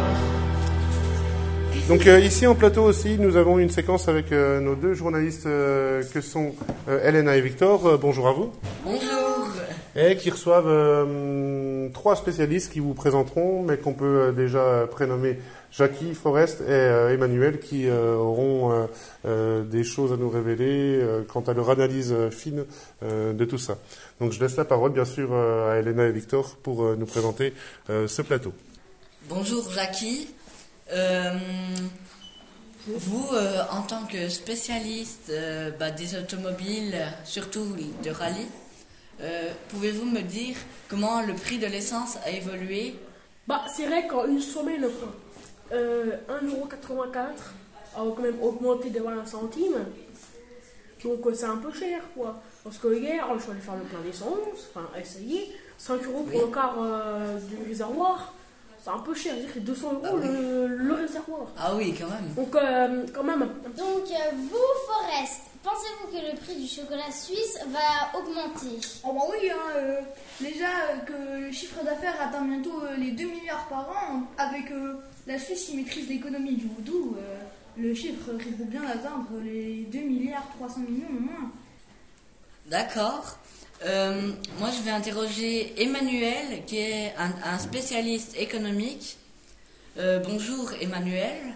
Donc 1.88 2.06
euh, 2.06 2.20
ici 2.20 2.46
en 2.46 2.54
plateau 2.54 2.84
aussi, 2.84 3.18
nous 3.18 3.36
avons 3.36 3.58
une 3.58 3.72
séquence 3.72 4.08
avec 4.08 4.32
euh, 4.32 4.60
nos 4.60 4.76
deux 4.76 4.94
journalistes 4.94 5.48
euh, 5.48 6.04
que 6.14 6.22
sont 6.22 6.54
euh, 6.88 7.00
Elena 7.04 7.36
et 7.36 7.42
Victor. 7.42 7.88
Euh, 7.88 7.98
bonjour 7.98 8.28
à 8.28 8.34
vous. 8.34 8.52
Bonjour. 8.86 9.19
Et 10.02 10.16
qui 10.16 10.30
reçoivent 10.30 10.70
euh, 10.70 11.90
trois 11.90 12.16
spécialistes 12.16 12.72
qui 12.72 12.80
vous 12.80 12.94
présenteront, 12.94 13.64
mais 13.64 13.76
qu'on 13.76 13.94
peut 13.94 14.06
euh, 14.06 14.32
déjà 14.32 14.88
prénommer 14.90 15.40
Jackie, 15.74 16.14
Forest 16.14 16.62
et 16.62 16.70
euh, 16.70 17.14
Emmanuel, 17.14 17.60
qui 17.60 17.90
auront 17.92 18.88
des 19.26 19.84
choses 19.84 20.14
à 20.14 20.16
nous 20.16 20.30
révéler 20.30 21.06
quant 21.28 21.42
à 21.42 21.54
leur 21.54 21.70
analyse 21.70 22.16
fine 22.32 22.66
de 23.02 23.46
tout 23.46 23.58
ça. 23.58 23.78
Donc 24.20 24.32
je 24.32 24.40
laisse 24.40 24.56
la 24.56 24.66
parole 24.66 24.94
bien 24.94 25.06
sûr 25.06 25.34
à 25.34 25.76
Elena 25.76 26.06
et 26.06 26.12
Victor 26.12 26.56
pour 26.64 26.96
nous 26.96 27.06
présenter 27.06 27.54
ce 27.88 28.22
plateau. 28.22 28.54
Bonjour 29.28 29.70
Jackie. 29.72 30.30
Vous, 32.88 33.30
en 33.72 33.82
tant 33.84 34.06
que 34.06 34.30
spécialiste 34.30 35.32
bah, 35.80 35.92
des 35.92 36.16
automobiles, 36.18 36.96
surtout 37.26 37.76
de 38.04 38.10
rallye, 38.10 38.48
euh, 39.22 39.52
pouvez-vous 39.70 40.06
me 40.06 40.22
dire 40.22 40.56
comment 40.90 41.22
le 41.22 41.34
prix 41.34 41.58
de 41.58 41.68
l'essence 41.68 42.18
a 42.26 42.30
évolué? 42.32 42.96
Bah, 43.48 43.64
c'est 43.76 43.86
vrai 43.86 44.08
qu'en 44.08 44.26
une 44.26 44.42
semaine, 44.42 44.86
euh, 45.72 46.18
1,84€ 46.30 47.18
a 47.18 47.28
quand 47.96 48.22
même 48.22 48.42
augmenté 48.42 48.90
de 48.90 49.00
20 49.00 49.26
centimes. 49.26 49.86
Donc 51.04 51.26
euh, 51.26 51.34
c'est 51.34 51.46
un 51.46 51.58
peu 51.58 51.72
cher 51.74 52.02
quoi. 52.16 52.42
Parce 52.64 52.78
que 52.78 52.94
hier, 52.94 53.26
je 53.38 53.42
suis 53.42 53.52
allé 53.52 53.62
faire 53.62 53.76
le 53.76 53.84
plein 53.84 54.00
d'essence, 54.02 54.68
enfin 54.76 54.88
essayer, 55.00 55.50
5 55.78 56.04
euros 56.06 56.24
pour 56.24 56.36
Oui. 56.36 56.42
le 56.46 56.54
quart 56.54 56.76
euh, 56.82 57.38
du 57.40 57.58
réservoir. 57.68 58.34
C'est 58.84 58.90
un 58.92 59.00
peu 59.00 59.14
cher, 59.14 59.34
je 59.36 59.42
dirais 59.48 59.60
200 59.60 59.94
euros 60.04 60.18
le, 60.18 60.68
le 60.68 60.94
réservoir. 60.94 61.48
Ah 61.58 61.74
oui, 61.76 61.94
quand 62.00 62.08
même. 62.08 62.34
Donc 62.36 62.56
euh, 62.56 63.06
quand 63.14 63.24
même. 63.24 63.40
Donc, 63.78 64.04
euh, 64.10 64.32
vous, 64.36 64.58
Forest, 64.88 65.42
pensez-vous 65.64 66.08
que 66.08 66.32
le 66.32 66.38
prix 66.38 66.56
du 66.56 66.68
chocolat 66.68 67.12
suisse 67.12 67.60
va 67.68 68.18
augmenter? 68.18 68.80
Oh 69.04 69.14
bah 69.14 69.22
oui, 69.30 69.50
hein, 69.50 69.72
euh, 69.76 70.02
déjà 70.40 70.68
euh, 70.68 70.98
que 71.06 71.46
le 71.48 71.52
chiffre 71.52 71.84
d'affaires 71.84 72.20
atteint 72.22 72.44
bientôt 72.44 72.82
euh, 72.84 72.96
les 72.98 73.12
2 73.12 73.24
milliards 73.26 73.68
par 73.68 73.90
an, 73.90 74.24
avec 74.38 74.72
euh, 74.72 74.96
la 75.28 75.38
Suisse 75.38 75.66
qui 75.66 75.76
maîtrise 75.76 76.08
l'économie 76.08 76.56
du 76.56 76.68
vaudou, 76.68 77.16
euh, 77.18 77.40
le 77.78 77.94
chiffre 77.94 78.32
risque 78.34 78.62
bien 78.68 78.82
d'atteindre 78.82 79.28
les 79.44 79.84
2 79.92 80.00
milliards 80.00 80.48
300 80.58 80.82
millions 80.82 81.08
au 81.10 81.22
moins. 81.22 81.52
D'accord. 82.68 83.38
Euh, 83.86 84.34
moi, 84.60 84.70
je 84.72 84.82
vais 84.84 84.92
interroger 84.92 85.82
Emmanuel, 85.82 86.66
qui 86.68 86.78
est 86.80 87.14
un, 87.18 87.32
un 87.46 87.58
spécialiste 87.60 88.36
économique. 88.38 89.18
Euh, 89.98 90.20
bonjour, 90.20 90.72
Emmanuel. 90.82 91.56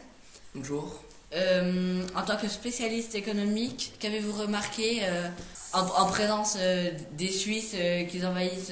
Bonjour. 0.56 1.03
Euh, 1.36 2.04
en 2.16 2.22
tant 2.22 2.38
que 2.38 2.48
spécialiste 2.48 3.16
économique, 3.16 3.94
qu'avez-vous 4.00 4.34
remarqué 4.34 5.00
euh, 5.04 5.28
en, 5.74 5.82
en 5.82 6.06
présence 6.06 6.58
euh, 6.60 6.92
des 7.18 7.30
Suisses 7.30 7.76
qui 8.10 8.24
envahissent 8.24 8.72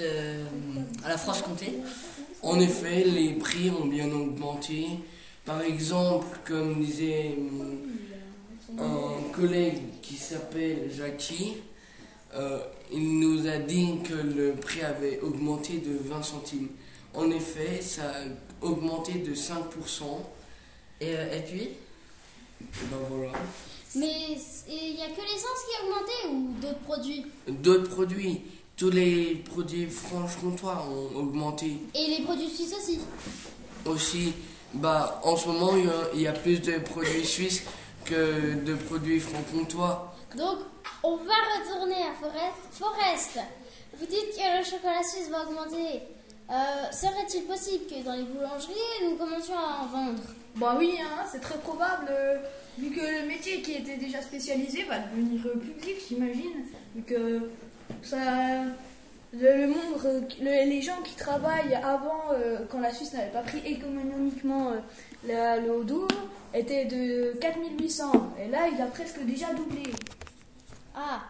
à 1.03 1.09
la 1.09 1.17
Franche-Comté? 1.17 1.73
En 2.43 2.59
effet, 2.59 3.03
les 3.03 3.33
prix 3.33 3.71
ont 3.71 3.85
bien 3.85 4.11
augmenté. 4.11 4.85
Par 5.43 5.61
exemple, 5.61 6.37
comme 6.45 6.83
disait 6.83 7.35
un 8.77 9.31
collègue 9.33 9.81
qui 10.03 10.15
s'appelle 10.15 10.91
Jackie, 10.95 11.57
il 12.91 13.19
nous 13.19 13.47
a 13.47 13.57
dit 13.57 13.99
que 14.03 14.13
le 14.13 14.53
prix 14.53 14.81
avait 14.83 15.19
augmenté 15.21 15.79
de 15.79 15.97
20 16.09 16.23
centimes. 16.23 16.69
En 17.13 17.29
effet, 17.31 17.81
ça 17.81 18.03
a 18.03 18.65
augmenté 18.65 19.13
de 19.13 19.33
5%. 19.33 20.03
Et, 21.01 21.11
et 21.11 21.41
puis? 21.47 21.69
Voilà. 23.09 23.31
Mais 23.95 24.37
il 24.69 24.95
n'y 24.95 25.01
a 25.01 25.07
que 25.09 25.21
l'essence 25.21 25.61
qui 25.67 25.75
a 25.75 25.85
augmenté 25.85 26.27
ou 26.29 26.53
d'autres 26.61 26.79
produits? 26.79 27.25
D'autres 27.47 27.89
produits, 27.89 28.41
tous 28.77 28.89
les 28.89 29.35
produits 29.35 29.87
franche-comtois 29.87 30.85
ont 30.89 31.17
augmenté. 31.19 31.77
Et 31.93 32.07
les 32.17 32.23
produits 32.23 32.49
suisses 32.49 32.73
aussi? 32.77 32.99
Aussi, 33.85 34.33
bah, 34.73 35.19
en 35.23 35.35
ce 35.35 35.47
moment, 35.47 35.75
il 35.75 35.85
y 35.85 35.89
a- 35.89 36.09
il 36.15 36.21
y, 36.21 36.27
a 36.27 36.31
plus 36.33 36.61
de 36.61 36.77
produits 36.79 37.25
suisses 37.25 37.63
que 38.05 38.53
de 38.63 38.75
produits 38.75 39.19
franc-comtois. 39.19 40.15
Donc, 40.37 40.59
on 41.03 41.17
va 41.17 41.33
retourner 41.59 42.01
à 42.03 42.13
Forest. 42.13 42.55
Forest, 42.71 43.39
vous 43.99 44.05
dites 44.05 44.31
que 44.37 44.59
le 44.59 44.63
chocolat 44.63 45.03
suisse 45.03 45.29
va 45.29 45.43
augmenter. 45.45 46.01
Euh, 46.49 46.91
Serait-il 46.91 47.43
possible 47.43 47.85
que 47.87 48.03
dans 48.03 48.13
les 48.13 48.23
boulangeries, 48.23 48.73
nous 49.09 49.15
commencions 49.17 49.57
à 49.57 49.83
en 49.83 49.87
vendre? 49.87 50.21
Bah 50.55 50.75
oui, 50.77 50.95
hein, 51.01 51.23
c'est 51.31 51.39
très 51.41 51.57
probable, 51.57 52.07
euh, 52.09 52.37
vu 52.77 52.89
que 52.91 52.99
le 52.99 53.27
métier 53.27 53.61
qui 53.61 53.73
était 53.73 53.97
déjà 53.97 54.21
spécialisé 54.21 54.83
va 54.83 54.99
devenir 54.99 55.41
euh, 55.47 55.57
public, 55.57 55.95
j'imagine. 56.07 56.65
Vu 56.95 57.01
que 57.03 57.49
ça, 58.03 58.17
le, 59.33 59.57
le 59.57 59.67
monde, 59.67 59.77
euh, 60.05 60.21
le- 60.41 60.69
les 60.69 60.81
gens 60.81 61.01
qui 61.03 61.15
travaillent 61.15 61.75
avant, 61.75 62.31
euh, 62.33 62.59
quand 62.69 62.79
la 62.81 62.93
Suisse 62.93 63.13
n'avait 63.13 63.31
pas 63.31 63.41
pris 63.41 63.59
économiquement 63.65 64.71
euh, 64.71 64.79
la- 65.25 65.57
le 65.57 65.71
haut 65.73 65.83
doux, 65.83 66.07
étaient 66.53 66.83
de 66.85 67.31
4800. 67.39 68.11
Et 68.43 68.49
là, 68.49 68.67
il 68.73 68.81
a 68.81 68.87
presque 68.87 69.23
déjà 69.25 69.53
doublé. 69.53 69.83
Ah, 70.93 71.21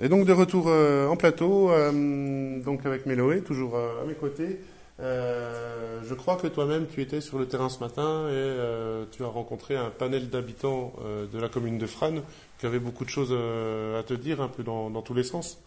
Et 0.00 0.08
donc 0.08 0.26
de 0.26 0.32
retour 0.32 0.66
euh, 0.68 1.08
en 1.08 1.16
plateau, 1.16 1.70
euh, 1.70 2.60
donc 2.60 2.86
avec 2.86 3.06
Méloé, 3.06 3.40
toujours 3.40 3.76
euh, 3.76 4.02
à 4.02 4.04
mes 4.06 4.14
côtés. 4.14 4.60
Je 5.00 6.14
crois 6.14 6.36
que 6.36 6.46
toi-même 6.46 6.86
tu 6.86 7.02
étais 7.02 7.20
sur 7.20 7.38
le 7.38 7.46
terrain 7.46 7.68
ce 7.68 7.78
matin 7.78 8.28
et 8.30 9.06
tu 9.12 9.22
as 9.22 9.28
rencontré 9.28 9.76
un 9.76 9.90
panel 9.90 10.28
d'habitants 10.28 10.92
de 11.32 11.38
la 11.38 11.48
commune 11.48 11.78
de 11.78 11.86
Frane 11.86 12.22
qui 12.58 12.66
avaient 12.66 12.80
beaucoup 12.80 13.04
de 13.04 13.10
choses 13.10 13.32
à 13.32 14.02
te 14.02 14.14
dire, 14.14 14.40
un 14.40 14.48
peu 14.48 14.64
dans, 14.64 14.90
dans 14.90 15.02
tous 15.02 15.14
les 15.14 15.22
sens. 15.22 15.58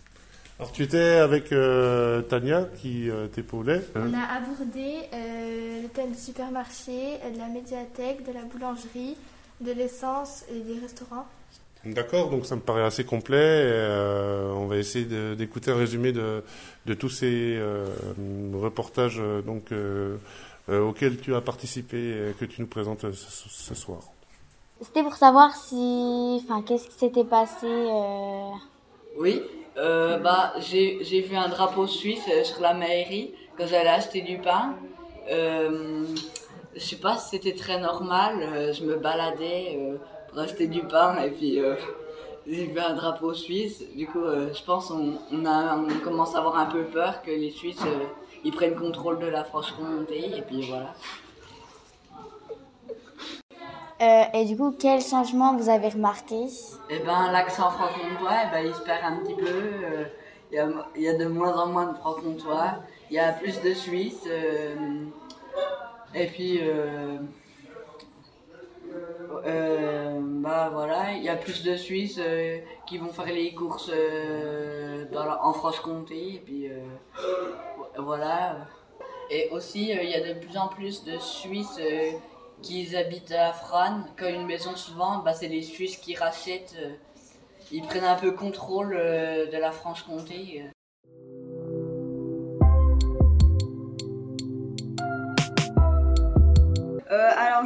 Alors 0.59 0.73
tu 0.73 0.83
étais 0.83 1.15
avec 1.15 1.53
Tania 2.27 2.67
qui 2.81 3.09
t'épaulait. 3.31 3.81
On 3.95 4.13
a 4.13 4.35
abordé 4.35 4.97
euh, 5.13 5.81
le 5.81 5.87
thème 5.87 6.11
du 6.11 6.19
supermarché, 6.19 7.17
de 7.33 7.37
la 7.37 7.47
médiathèque, 7.47 8.27
de 8.27 8.33
la 8.33 8.41
boulangerie, 8.41 9.15
de 9.61 9.71
l'essence 9.71 10.43
et 10.53 10.59
des 10.59 10.79
restaurants. 10.79 11.25
D'accord, 11.83 12.29
donc 12.29 12.45
ça 12.45 12.55
me 12.55 12.61
paraît 12.61 12.83
assez 12.83 13.03
complet. 13.05 13.37
et, 13.37 13.71
euh, 13.71 14.51
on 14.53 14.67
va 14.67 14.77
essayer 14.77 15.05
d'écouter 15.35 15.71
un 15.71 15.75
résumé 15.77 16.11
de, 16.11 16.43
de 16.85 16.93
tous 16.93 17.09
ces 17.09 17.55
euh, 17.57 17.85
reportages 18.53 19.19
euh, 19.19 19.41
donc, 19.41 19.71
euh, 19.71 20.17
euh, 20.69 20.81
auxquels 20.81 21.17
tu 21.19 21.33
as 21.33 21.41
participé 21.41 21.97
et 22.29 22.33
que 22.39 22.45
tu 22.45 22.61
nous 22.61 22.67
présentes 22.67 23.11
ce, 23.11 23.49
ce 23.49 23.73
soir. 23.75 24.01
C'était 24.79 25.01
pour 25.03 25.15
savoir 25.15 25.55
si. 25.55 26.41
Enfin, 26.43 26.61
qu'est-ce 26.61 26.87
qui 26.87 26.97
s'était 26.97 27.23
passé. 27.25 27.65
euh, 27.67 28.49
Oui, 29.17 29.41
euh, 29.77 30.17
bah, 30.19 30.53
j'ai 30.59 31.21
vu 31.21 31.35
un 31.35 31.49
drapeau 31.49 31.87
suisse 31.87 32.27
sur 32.43 32.61
la 32.61 32.73
mairie 32.75 33.31
quand 33.57 33.65
j'allais 33.67 33.89
acheter 33.89 34.21
du 34.21 34.37
pain. 34.37 34.75
Euh, 35.31 36.03
je 36.75 36.79
sais 36.79 36.95
pas 36.95 37.17
si 37.17 37.29
c'était 37.29 37.53
très 37.55 37.79
normal, 37.79 38.73
je 38.73 38.83
me 38.85 38.95
baladais 38.95 39.77
euh, 40.31 40.35
pour 40.35 40.39
acheter 40.41 40.67
du 40.67 40.81
pain 40.81 41.21
et 41.23 41.31
puis 41.31 41.59
euh, 41.59 41.75
j'ai 42.47 42.65
vu 42.65 42.79
un 42.79 42.93
drapeau 42.95 43.33
suisse. 43.33 43.83
Du 43.95 44.07
coup, 44.07 44.23
euh, 44.23 44.53
je 44.53 44.63
pense 44.63 44.91
on, 44.91 45.13
on, 45.31 45.45
a, 45.45 45.77
on 45.77 45.99
commence 46.03 46.35
à 46.35 46.39
avoir 46.39 46.57
un 46.57 46.65
peu 46.65 46.83
peur 46.83 47.21
que 47.21 47.31
les 47.31 47.51
Suisses 47.51 47.81
euh, 47.85 48.05
ils 48.43 48.51
prennent 48.51 48.75
contrôle 48.75 49.19
de 49.19 49.27
la 49.27 49.43
Franche-Comté 49.43 50.37
et 50.37 50.41
puis 50.41 50.67
voilà. 50.67 50.93
euh, 54.01 54.23
et 54.33 54.45
du 54.45 54.57
coup, 54.57 54.75
quel 54.79 55.01
changement 55.01 55.55
vous 55.55 55.69
avez 55.69 55.89
remarqué? 55.89 56.47
Eh 56.89 56.99
ben, 56.99 57.31
l'accent 57.31 57.69
franc-comtois, 57.69 58.31
eh 58.47 58.51
ben, 58.51 58.65
il 58.65 58.73
se 58.73 58.81
perd 58.81 59.03
un 59.05 59.17
petit 59.17 59.35
peu. 59.35 59.45
euh, 59.47 60.05
Il 60.51 60.55
y, 60.55 60.59
a, 60.59 60.67
il 60.95 61.01
y 61.03 61.07
a 61.07 61.13
de 61.13 61.25
moins 61.27 61.55
en 61.55 61.67
moins 61.67 61.85
de 61.91 61.97
franc-comtois. 61.97 62.83
Il 63.09 63.15
y 63.15 63.19
a 63.19 63.31
plus 63.31 63.61
de 63.61 63.73
Suisses. 63.73 64.25
euh, 64.27 64.75
et 66.15 66.27
puis, 66.27 66.59
euh, 69.45 70.19
bah 70.21 70.69
voilà, 70.71 71.13
il 71.13 71.23
y 71.23 71.29
a 71.29 71.35
plus 71.35 71.63
de 71.63 71.75
Suisses 71.75 72.19
euh, 72.19 72.59
qui 72.85 72.97
vont 72.97 73.11
faire 73.11 73.25
les 73.25 73.53
courses 73.53 73.91
euh, 73.93 75.05
dans 75.11 75.25
en 75.41 75.53
Franche-Comté. 75.53 76.35
Et 76.35 76.39
puis, 76.39 76.69
voilà. 77.97 78.67
Et 79.29 79.49
aussi, 79.51 79.89
il 79.89 80.09
y 80.09 80.15
a 80.15 80.33
de 80.33 80.39
plus 80.39 80.57
en 80.57 80.67
plus 80.67 81.03
de 81.03 81.17
Suisses 81.17 81.79
qui 82.61 82.95
habitent 82.95 83.31
à 83.31 83.53
Frane. 83.53 84.05
Quand 84.17 84.27
une 84.27 84.45
maison 84.45 84.75
se 84.75 84.91
vend, 84.91 85.19
bah, 85.19 85.33
c'est 85.33 85.47
les 85.47 85.61
Suisses 85.61 85.97
qui 85.97 86.15
rachètent. 86.15 86.75
ils 87.71 87.83
prennent 87.83 88.03
un 88.03 88.15
peu 88.15 88.31
contrôle 88.31 88.91
de 88.91 89.57
la 89.57 89.71
Franche-Comté. 89.71 90.63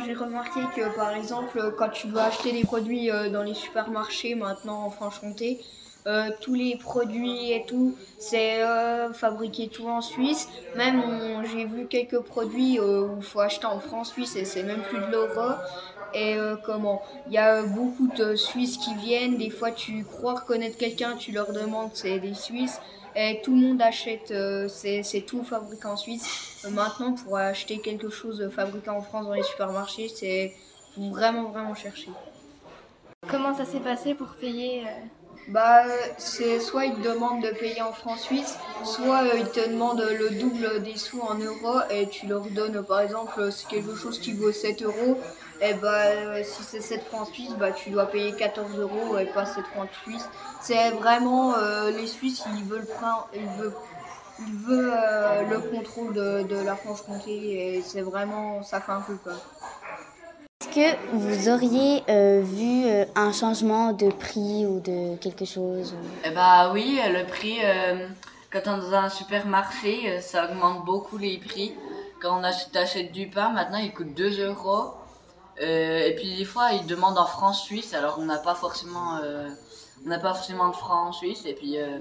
J'ai 0.05 0.13
remarqué 0.13 0.59
que 0.75 0.95
par 0.95 1.11
exemple 1.15 1.73
quand 1.77 1.89
tu 1.89 2.07
veux 2.07 2.19
acheter 2.19 2.51
des 2.51 2.63
produits 2.63 3.09
euh, 3.09 3.29
dans 3.29 3.43
les 3.43 3.53
supermarchés 3.53 4.35
maintenant 4.35 4.85
en 4.85 4.89
Franche-Comté, 4.89 5.61
euh, 6.07 6.29
tous 6.39 6.53
les 6.53 6.77
produits 6.77 7.51
et 7.51 7.65
tout, 7.65 7.95
c'est 8.19 8.61
euh, 8.61 9.11
fabriqué 9.11 9.69
tout 9.69 9.87
en 9.87 10.01
Suisse. 10.01 10.47
Même 10.75 11.01
j'ai 11.51 11.65
vu 11.65 11.87
quelques 11.87 12.19
produits 12.19 12.79
où 12.79 13.17
il 13.17 13.23
faut 13.23 13.39
acheter 13.39 13.65
en 13.65 13.79
France 13.79 14.09
suisse 14.09 14.35
et 14.35 14.45
c'est 14.45 14.63
même 14.63 14.81
plus 14.83 14.99
de 14.99 15.11
l'euro. 15.11 15.55
Et 16.15 16.35
euh, 16.35 16.55
comment? 16.55 17.01
Il 17.27 17.33
y 17.33 17.37
a 17.37 17.55
euh, 17.55 17.63
beaucoup 17.63 18.07
de 18.07 18.35
Suisses 18.35 18.77
qui 18.77 18.95
viennent. 18.95 19.37
Des 19.37 19.49
fois 19.49 19.71
tu 19.71 20.05
crois 20.05 20.35
reconnaître 20.35 20.77
quelqu'un, 20.77 21.17
tu 21.17 21.33
leur 21.33 21.51
demandes 21.51 21.91
c'est 21.93 22.19
des 22.19 22.33
Suisses. 22.33 22.79
Et 23.17 23.41
tout 23.43 23.55
le 23.55 23.61
monde 23.61 23.81
achète, 23.81 24.31
euh, 24.31 24.67
c'est 24.67 25.23
tout 25.25 25.43
fabriqué 25.43 25.85
en 25.85 25.95
Suisse. 25.95 26.63
Euh, 26.65 26.69
maintenant, 26.69 27.13
pour 27.13 27.37
acheter 27.37 27.79
quelque 27.79 28.09
chose 28.09 28.49
fabriqué 28.53 28.89
en 28.89 29.01
France 29.01 29.25
dans 29.25 29.33
les 29.33 29.43
supermarchés, 29.43 30.09
c'est 30.09 30.53
vraiment 30.97 31.49
vraiment 31.49 31.75
chercher. 31.75 32.09
Comment 33.29 33.55
ça 33.55 33.63
s'est 33.63 33.79
passé 33.79 34.15
pour 34.15 34.35
payer 34.35 34.83
Bah, 35.47 35.83
c'est 36.17 36.59
soit 36.59 36.85
ils 36.85 36.95
te 36.95 37.07
demandent 37.07 37.41
de 37.41 37.51
payer 37.51 37.81
en 37.81 37.93
francs 37.93 38.19
suisses, 38.19 38.57
soit 38.83 39.23
ils 39.37 39.49
te 39.49 39.69
demandent 39.69 40.05
le 40.19 40.31
double 40.31 40.83
des 40.83 40.97
sous 40.97 41.21
en 41.21 41.35
euros 41.35 41.79
et 41.89 42.09
tu 42.09 42.27
leur 42.27 42.43
donnes, 42.47 42.83
par 42.83 42.99
exemple, 42.99 43.49
c'est 43.51 43.67
quelque 43.67 43.95
chose 43.95 44.19
qui 44.19 44.33
vaut 44.33 44.51
7 44.51 44.81
euros. 44.83 45.19
Et 45.61 45.73
bah, 45.75 45.87
euh, 45.87 46.43
si 46.43 46.63
c'est 46.63 46.81
7 46.81 47.03
francs 47.03 47.27
suisses, 47.33 47.53
bah, 47.57 47.71
tu 47.71 47.89
dois 47.89 48.07
payer 48.07 48.33
14 48.35 48.77
euros 48.77 49.17
et 49.17 49.25
pas 49.25 49.45
7 49.45 49.63
francs 49.65 49.89
suisses. 50.03 50.27
C'est 50.61 50.91
vraiment, 50.91 51.55
euh, 51.57 51.91
les 51.91 52.07
Suisses, 52.07 52.43
ils 52.57 52.65
veulent 52.65 52.85
prendre, 52.85 53.29
ils 53.33 53.47
veulent, 53.61 53.73
ils 54.39 54.55
veulent 54.67 54.93
euh, 54.93 55.41
le 55.43 55.59
contrôle 55.59 56.13
de, 56.13 56.43
de 56.43 56.55
la 56.65 56.75
Franche-Comté 56.75 57.31
et 57.31 57.81
c'est 57.81 58.01
vraiment, 58.01 58.63
ça 58.63 58.81
fait 58.81 58.91
un 58.91 59.01
peu 59.01 59.15
peur. 59.15 59.39
Est-ce 60.61 60.69
que 60.69 60.97
vous 61.13 61.49
auriez 61.49 62.03
euh, 62.09 62.41
vu 62.43 62.85
un 63.15 63.31
changement 63.31 63.93
de 63.93 64.09
prix 64.09 64.65
ou 64.65 64.79
de 64.81 65.15
quelque 65.17 65.45
chose 65.45 65.95
Eh 66.25 66.31
bah 66.31 66.71
oui, 66.73 66.99
le 67.07 67.25
prix, 67.25 67.59
euh, 67.63 68.07
quand 68.51 68.61
on 68.65 68.77
est 68.77 68.91
dans 68.91 68.93
un 68.95 69.09
supermarché, 69.09 70.19
ça 70.19 70.49
augmente 70.49 70.83
beaucoup 70.83 71.17
les 71.17 71.37
prix. 71.37 71.73
Quand 72.21 72.39
on 72.39 72.43
achète, 72.43 72.75
achète 72.75 73.11
du 73.13 73.27
pain, 73.27 73.49
maintenant 73.51 73.77
il 73.77 73.93
coûte 73.93 74.13
2 74.15 74.47
euros. 74.47 74.91
Euh, 75.61 76.07
et 76.07 76.15
puis 76.15 76.35
des 76.35 76.45
fois, 76.45 76.73
ils 76.73 76.85
demandent 76.85 77.17
en 77.17 77.25
francs 77.25 77.55
suisses, 77.55 77.93
alors 77.93 78.17
on 78.19 78.25
n'a 78.25 78.37
pas 78.37 78.55
forcément, 78.55 79.17
euh, 79.23 79.47
on 80.05 80.09
n'a 80.09 80.19
pas 80.19 80.33
forcément 80.33 80.69
de 80.69 80.75
francs 80.75 81.15
suisses. 81.15 81.45
Et 81.45 81.53
puis 81.53 81.77
euh, 81.77 81.99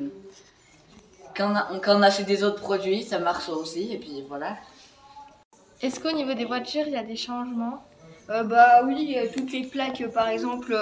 quand, 1.37 1.53
on 1.87 2.03
a- 2.03 2.07
achète 2.07 2.27
des 2.27 2.43
autres 2.43 2.61
produits, 2.61 3.03
ça 3.03 3.19
marche 3.19 3.49
aussi. 3.49 3.93
Et 3.93 3.99
puis 3.99 4.25
voilà. 4.29 4.57
Est-ce 5.83 6.01
qu'au 6.01 6.13
niveau 6.13 6.35
des 6.35 6.47
voitures, 6.47 6.87
il 6.87 6.93
y 6.93 6.97
a 6.97 7.05
des 7.05 7.17
changements? 7.17 7.85
Bah 8.27 8.83
oui, 8.87 9.19
toutes 9.37 9.53
les 9.53 9.65
plaques, 9.65 10.03
par 10.15 10.29
exemple, 10.29 10.75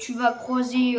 tu 0.00 0.14
vas 0.14 0.32
croiser 0.32 0.98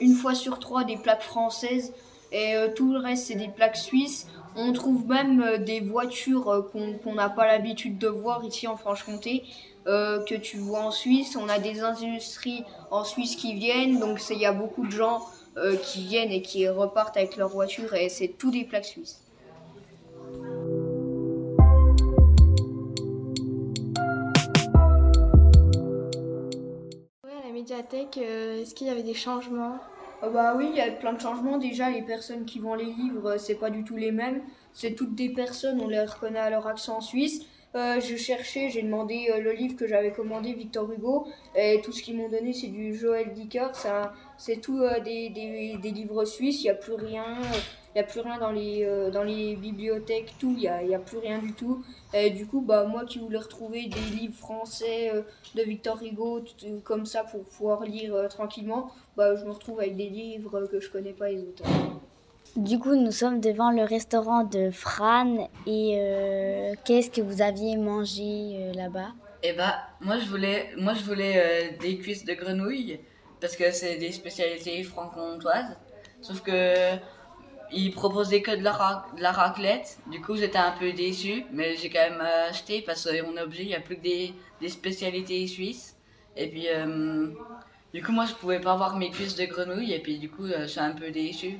une 0.00 0.14
fois 0.14 0.36
sur 0.36 0.60
trois 0.60 0.84
des 0.84 0.96
plaques 0.96 1.22
françaises 1.22 1.92
et 2.30 2.54
tout 2.76 2.92
le 2.92 3.00
reste 3.00 3.26
c'est 3.26 3.34
des 3.34 3.48
plaques 3.48 3.76
suisses. 3.76 4.28
On 4.54 4.72
trouve 4.72 5.08
même 5.08 5.64
des 5.64 5.80
voitures 5.80 6.68
qu'on 6.72 7.14
n'a 7.14 7.28
pas 7.28 7.46
l'habitude 7.46 7.98
de 7.98 8.06
voir 8.06 8.44
ici 8.44 8.68
en 8.68 8.76
Franche-Comté, 8.76 9.42
euh, 9.86 10.22
que 10.24 10.34
tu 10.34 10.58
vois 10.58 10.80
en 10.80 10.90
Suisse. 10.90 11.36
On 11.36 11.48
a 11.48 11.58
des 11.58 11.80
industries 11.80 12.64
en 12.90 13.04
Suisse 13.04 13.36
qui 13.36 13.54
viennent, 13.54 13.98
donc 13.98 14.20
c'est- 14.20 14.34
il 14.34 14.40
y 14.40 14.46
a 14.46 14.52
beaucoup 14.52 14.86
de 14.86 14.92
gens 14.92 15.22
euh, 15.56 15.76
qui 15.76 16.06
viennent 16.06 16.30
et 16.30 16.42
qui 16.42 16.68
repartent 16.68 17.16
avec 17.16 17.36
leur 17.36 17.48
voiture 17.48 17.94
et 17.94 18.08
c'est 18.08 18.28
tout 18.28 18.50
des 18.52 18.64
plaques 18.64 18.84
suisses. 18.84 19.20
Ouais, 27.24 27.32
à 27.42 27.46
la 27.46 27.52
médiathèque, 27.52 28.18
euh, 28.18 28.62
est-ce 28.62 28.74
qu'il 28.74 28.86
y 28.86 28.90
avait 28.90 29.02
des 29.02 29.14
changements? 29.14 29.78
Bah 30.22 30.54
oui, 30.56 30.68
il 30.70 30.76
y 30.76 30.80
a 30.80 30.90
plein 30.90 31.14
de 31.14 31.20
changements. 31.20 31.56
Déjà, 31.56 31.88
les 31.90 32.02
personnes 32.02 32.44
qui 32.44 32.58
vendent 32.58 32.80
les 32.80 32.92
livres, 32.92 33.38
c'est 33.38 33.54
pas 33.54 33.70
du 33.70 33.84
tout 33.84 33.96
les 33.96 34.12
mêmes. 34.12 34.42
C'est 34.74 34.94
toutes 34.94 35.14
des 35.14 35.30
personnes, 35.30 35.80
on 35.80 35.88
les 35.88 36.00
reconnaît 36.04 36.38
à 36.38 36.50
leur 36.50 36.66
accent 36.66 37.00
suisse. 37.00 37.40
Euh, 37.76 38.00
je 38.00 38.16
cherchais, 38.16 38.68
j'ai 38.68 38.82
demandé 38.82 39.28
euh, 39.32 39.40
le 39.40 39.52
livre 39.52 39.76
que 39.76 39.86
j'avais 39.86 40.10
commandé, 40.10 40.52
Victor 40.54 40.90
Hugo, 40.90 41.28
et 41.54 41.80
tout 41.84 41.92
ce 41.92 42.02
qu'ils 42.02 42.16
m'ont 42.16 42.28
donné, 42.28 42.52
c'est 42.52 42.66
du 42.66 42.94
Joël 42.96 43.32
Dicker. 43.32 43.68
C'est 44.36 44.60
tout 44.60 44.80
euh, 44.80 44.98
des, 45.00 45.28
des, 45.28 45.76
des 45.80 45.90
livres 45.92 46.24
suisses, 46.24 46.62
il 46.62 46.64
n'y 46.64 46.70
a 46.70 46.74
plus 46.74 46.94
rien. 46.94 47.24
Il 47.92 47.98
n'y 47.98 48.02
a 48.02 48.04
plus 48.04 48.20
rien 48.20 48.38
dans 48.38 48.52
les, 48.52 48.86
dans 49.12 49.24
les 49.24 49.56
bibliothèques, 49.56 50.32
tout, 50.38 50.52
il 50.56 50.60
n'y 50.60 50.68
a, 50.68 50.80
y 50.84 50.94
a 50.94 51.00
plus 51.00 51.18
rien 51.18 51.38
du 51.38 51.52
tout. 51.54 51.84
Et 52.14 52.30
du 52.30 52.46
coup, 52.46 52.60
bah, 52.60 52.84
moi 52.84 53.04
qui 53.04 53.18
voulais 53.18 53.38
retrouver 53.38 53.86
des 53.86 54.16
livres 54.16 54.36
français 54.36 55.10
de 55.56 55.62
Victor 55.62 56.00
Hugo, 56.00 56.38
tout- 56.38 56.80
comme 56.84 57.04
ça, 57.04 57.24
pour 57.24 57.42
pouvoir 57.42 57.82
lire 57.84 58.28
tranquillement, 58.28 58.92
bah, 59.16 59.34
je 59.34 59.44
me 59.44 59.50
retrouve 59.50 59.80
avec 59.80 59.96
des 59.96 60.08
livres 60.08 60.68
que 60.70 60.78
je 60.78 60.88
connais 60.88 61.12
pas 61.12 61.30
les 61.30 61.40
auteurs. 61.40 61.66
Du 62.56 62.80
coup, 62.80 62.96
nous 62.96 63.12
sommes 63.12 63.40
devant 63.40 63.70
le 63.70 63.84
restaurant 63.84 64.42
de 64.42 64.70
Fran 64.72 65.48
et 65.66 65.96
euh, 66.00 66.74
qu'est-ce 66.84 67.08
que 67.08 67.20
vous 67.20 67.42
aviez 67.42 67.76
mangé 67.76 68.22
euh, 68.58 68.72
là-bas? 68.72 69.12
Et 69.44 69.52
bah, 69.52 69.78
moi 70.00 70.18
je 70.18 70.26
voulais, 70.26 70.70
moi 70.76 70.94
je 70.94 71.04
voulais 71.04 71.34
euh, 71.36 71.78
des 71.80 71.98
cuisses 71.98 72.24
de 72.24 72.34
grenouille 72.34 72.98
parce 73.40 73.54
que 73.56 73.70
c'est 73.70 73.96
des 73.96 74.10
spécialités 74.10 74.82
franc-comtoises. 74.82 75.76
Sauf 76.22 76.42
que 76.42 76.96
ils 77.72 77.92
proposaient 77.92 78.42
que 78.42 78.56
de 78.56 78.64
la, 78.64 79.30
raclette. 79.30 79.98
Du 80.10 80.20
coup, 80.20 80.34
j'étais 80.34 80.58
un 80.58 80.72
peu 80.72 80.92
déçu, 80.92 81.44
mais 81.52 81.76
j'ai 81.76 81.88
quand 81.88 82.10
même 82.10 82.20
acheté 82.20 82.82
parce 82.82 83.04
qu'on 83.04 83.36
est 83.36 83.42
obligé. 83.42 83.62
Il 83.62 83.68
n'y 83.68 83.74
a 83.76 83.80
plus 83.80 83.96
que 83.96 84.02
des, 84.02 84.34
spécialités 84.68 85.46
suisses. 85.46 85.96
Et 86.36 86.48
puis, 86.48 86.66
du 87.94 88.02
coup, 88.02 88.10
moi 88.10 88.26
je 88.26 88.34
pouvais 88.34 88.60
pas 88.60 88.72
avoir 88.72 88.96
mes 88.96 89.10
cuisses 89.10 89.36
de 89.36 89.44
grenouille 89.44 89.92
et 89.92 90.00
puis 90.00 90.18
du 90.18 90.28
coup, 90.28 90.48
je 90.48 90.66
suis 90.66 90.80
un 90.80 90.92
peu 90.92 91.12
déçu. 91.12 91.58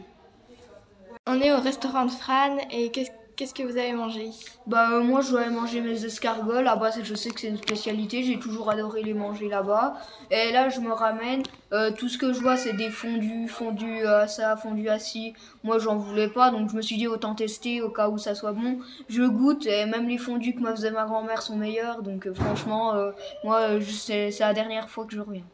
On 1.33 1.41
est 1.41 1.53
au 1.53 1.61
restaurant 1.61 2.07
de 2.07 2.11
Fran 2.11 2.57
et 2.73 2.91
qu'est-ce 2.91 3.13
qu'est-ce 3.37 3.55
que 3.55 3.63
vous 3.63 3.79
avez 3.79 3.93
mangé? 3.93 4.31
Bah, 4.67 4.91
euh, 4.95 5.03
moi, 5.03 5.21
je 5.21 5.31
dois 5.31 5.49
manger 5.49 5.81
mes 5.81 6.05
escargots. 6.05 6.61
Là-bas, 6.61 6.91
je 7.03 7.15
sais 7.15 7.31
que 7.31 7.41
c'est 7.41 7.49
une 7.49 7.57
spécialité. 7.57 8.25
J'ai 8.25 8.39
toujours 8.41 8.69
adoré 8.69 9.03
les 9.05 9.15
manger 9.15 9.49
là-bas. 9.49 9.95
Et 10.33 10.51
là, 10.51 10.69
je 10.71 10.81
me 10.81 10.93
ramène. 10.93 11.45
euh, 11.73 11.93
tout 11.93 12.09
ce 12.09 12.19
que 12.19 12.33
je 12.33 12.41
vois, 12.41 12.57
c'est 12.57 12.73
des 12.73 12.91
fondus, 12.91 13.47
fondus 13.47 14.05
à 14.05 14.27
ça, 14.27 14.57
fondus 14.57 14.89
à 14.89 14.99
ci. 14.99 15.33
Moi, 15.63 15.79
j'en 15.79 15.97
voulais 15.97 16.27
pas. 16.29 16.51
Donc, 16.51 16.69
je 16.69 16.77
me 16.77 16.83
suis 16.83 16.97
dit, 16.97 17.07
autant 17.07 17.37
tester 17.37 17.81
au 17.81 17.91
cas 17.91 18.09
où 18.09 18.19
ça 18.19 18.35
soit 18.35 18.53
bon. 18.53 18.81
Je 19.09 19.23
goûte. 19.23 19.67
Et 19.67 19.87
même 19.87 20.09
les 20.09 20.19
fondus 20.19 20.55
que 20.55 20.61
me 20.61 20.73
faisait 20.73 20.91
ma 20.91 21.05
grand-mère 21.05 21.43
sont 21.43 21.57
meilleurs. 21.57 22.03
Donc, 22.03 22.27
euh, 22.27 22.35
franchement, 22.35 22.95
euh, 22.95 23.13
moi, 23.45 23.61
euh, 23.61 23.81
c'est 23.81 24.37
la 24.41 24.53
dernière 24.53 24.91
fois 24.91 25.05
que 25.05 25.15
je 25.15 25.21
reviens. 25.21 25.45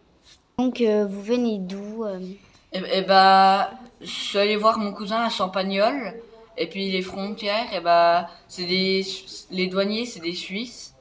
Donc, 0.59 0.81
euh, 0.81 1.05
vous 1.05 1.23
venez 1.23 1.59
d'où 1.59 2.03
euh? 2.05 2.19
Et, 2.73 2.99
et 2.99 3.03
bah, 3.03 3.71
je 4.07 4.11
suis 4.11 4.39
allé 4.39 4.57
voir 4.57 4.79
mon 4.79 4.93
cousin 4.93 5.23
à 5.23 5.29
Champagnol. 5.29 6.15
Et 6.59 6.69
puis 6.69 6.91
les 6.91 7.03
frontières, 7.03 7.75
et 7.75 7.81
bah, 7.81 8.31
c'est 8.49 8.65
des, 8.65 9.05
les 9.51 9.67
douaniers, 9.67 10.07
c'est 10.07 10.21
des 10.21 10.33
Suisses. 10.33 10.95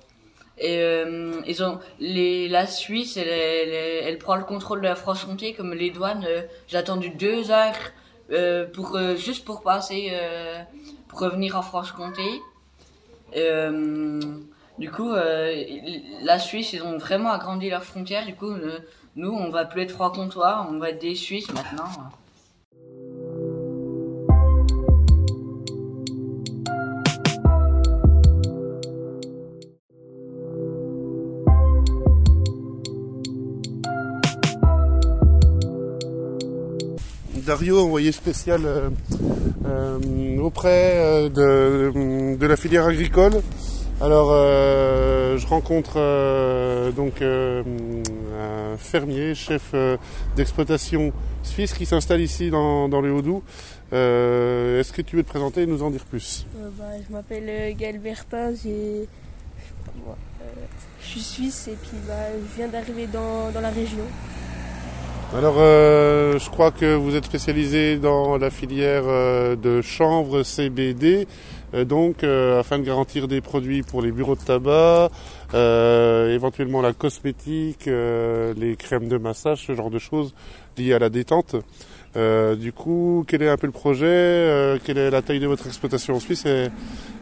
Et 0.58 0.80
euh, 0.80 1.41
ils 1.48 1.63
ont 1.63 1.80
les, 2.00 2.50
la 2.50 2.68
Suisse, 2.68 3.15
elle, 3.15 4.18
prend 4.18 4.36
le 4.36 4.44
contrôle 4.44 4.82
de 4.82 4.88
la 4.88 4.96
Franche-Comté 4.96 5.54
comme 5.54 5.74
les 5.74 5.91
douanes. 5.91 6.26
euh, 6.28 6.41
J'ai 6.68 6.78
attendu 6.78 7.10
deux 7.10 7.52
heures 7.52 7.74
euh, 8.32 8.65
pour 8.65 9.00
juste 9.15 9.46
pour 9.46 9.62
passer, 9.62 10.12
pour 11.08 11.20
revenir 11.20 11.56
en 11.56 11.62
Franche-Comté. 11.62 12.41
Du 14.78 14.91
coup, 14.91 15.13
la 15.13 16.39
Suisse, 16.39 16.74
ils 16.74 16.84
ont 16.84 16.98
vraiment 16.98 17.32
agrandi 17.32 17.70
leurs 17.70 17.86
frontières. 17.86 18.26
Du 18.26 18.36
coup, 18.36 18.52
nous, 19.15 19.32
on 19.32 19.50
va 19.50 19.63
plus 19.63 19.84
être 19.84 19.91
franc-comtois, 19.91 20.68
on 20.70 20.80
va 20.80 20.89
être 20.89 21.00
des 21.00 21.15
Suisses 21.15 21.50
maintenant. 21.54 21.89
Dario, 37.45 37.79
envoyé 37.79 38.12
spécial 38.12 38.62
euh, 38.65 38.89
euh, 39.65 40.39
auprès 40.39 40.93
euh, 40.95 41.29
de, 42.38 42.45
la 42.45 42.55
filière 42.55 42.86
agricole. 42.86 43.41
Alors, 44.01 44.34
je 45.38 45.47
rencontre 45.47 45.95
donc 46.91 47.21
un 47.21 48.75
fermier, 48.77 49.34
chef 49.36 49.73
d'exploitation 50.36 51.13
suisse 51.43 51.73
qui 51.73 51.86
s'installe 51.86 52.19
ici 52.19 52.49
dans, 52.49 52.89
dans 52.89 52.99
le 52.99 53.13
Haut-Doubs. 53.13 53.41
Euh, 53.93 54.81
Est-ce 54.81 54.91
que 54.91 55.01
tu 55.01 55.15
veux 55.15 55.23
te 55.23 55.29
présenter 55.29 55.62
et 55.62 55.65
nous 55.65 55.81
en 55.81 55.91
dire 55.91 56.03
plus? 56.03 56.45
Bah, 56.77 56.84
je 57.08 57.13
m'appelle 57.13 57.73
Gaël 57.77 58.01
euh, 58.05 59.05
je 61.01 61.05
suis 61.05 61.21
suisse 61.21 61.67
et 61.69 61.77
puis 61.81 61.97
bah, 62.05 62.13
je 62.34 62.58
viens 62.58 62.67
d'arriver 62.67 63.08
dans 63.08 63.62
la 63.62 63.69
région. 63.69 64.03
Alors, 65.34 65.56
euh, 65.58 66.40
je 66.40 66.50
crois 66.50 66.72
que 66.72 66.96
vous 66.96 67.16
êtes 67.16 67.26
spécialisé 67.26 67.98
dans 67.98 68.38
la 68.38 68.50
filière 68.50 69.04
euh, 69.06 69.56
de 69.56 69.82
chanvre 69.82 70.44
CBD, 70.44 71.28
euh, 71.74 71.84
donc 71.84 72.24
euh, 72.24 72.60
afin 72.60 72.80
de 72.80 72.84
garantir 72.84 73.28
des 73.28 73.42
produits 73.42 73.82
pour 73.82 74.02
les 74.02 74.12
bureaux 74.12 74.36
de 74.36 74.42
tabac, 74.42 75.10
euh, 75.54 76.34
éventuellement 76.34 76.82
la 76.82 76.94
cosmétique, 76.94 77.88
euh, 77.88 78.54
les 78.56 78.78
crèmes 78.78 79.10
de 79.10 79.18
massage, 79.18 79.66
ce 79.66 79.74
genre 79.74 79.90
de 79.90 80.00
choses 80.00 80.34
liées 80.78 80.94
à 80.94 81.00
la 81.00 81.10
détente. 81.10 81.56
Euh, 82.16 82.56
du 82.56 82.72
coup, 82.72 83.26
quel 83.28 83.42
est 83.42 83.50
un 83.50 83.58
peu 83.58 83.68
le 83.68 83.74
projet 83.74 84.06
euh, 84.08 84.78
Quelle 84.82 84.98
est 84.98 85.10
la 85.10 85.22
taille 85.22 85.42
de 85.42 85.48
votre 85.48 85.68
exploitation 85.68 86.16
en 86.16 86.20
Suisse 86.22 86.46
et, 86.46 86.68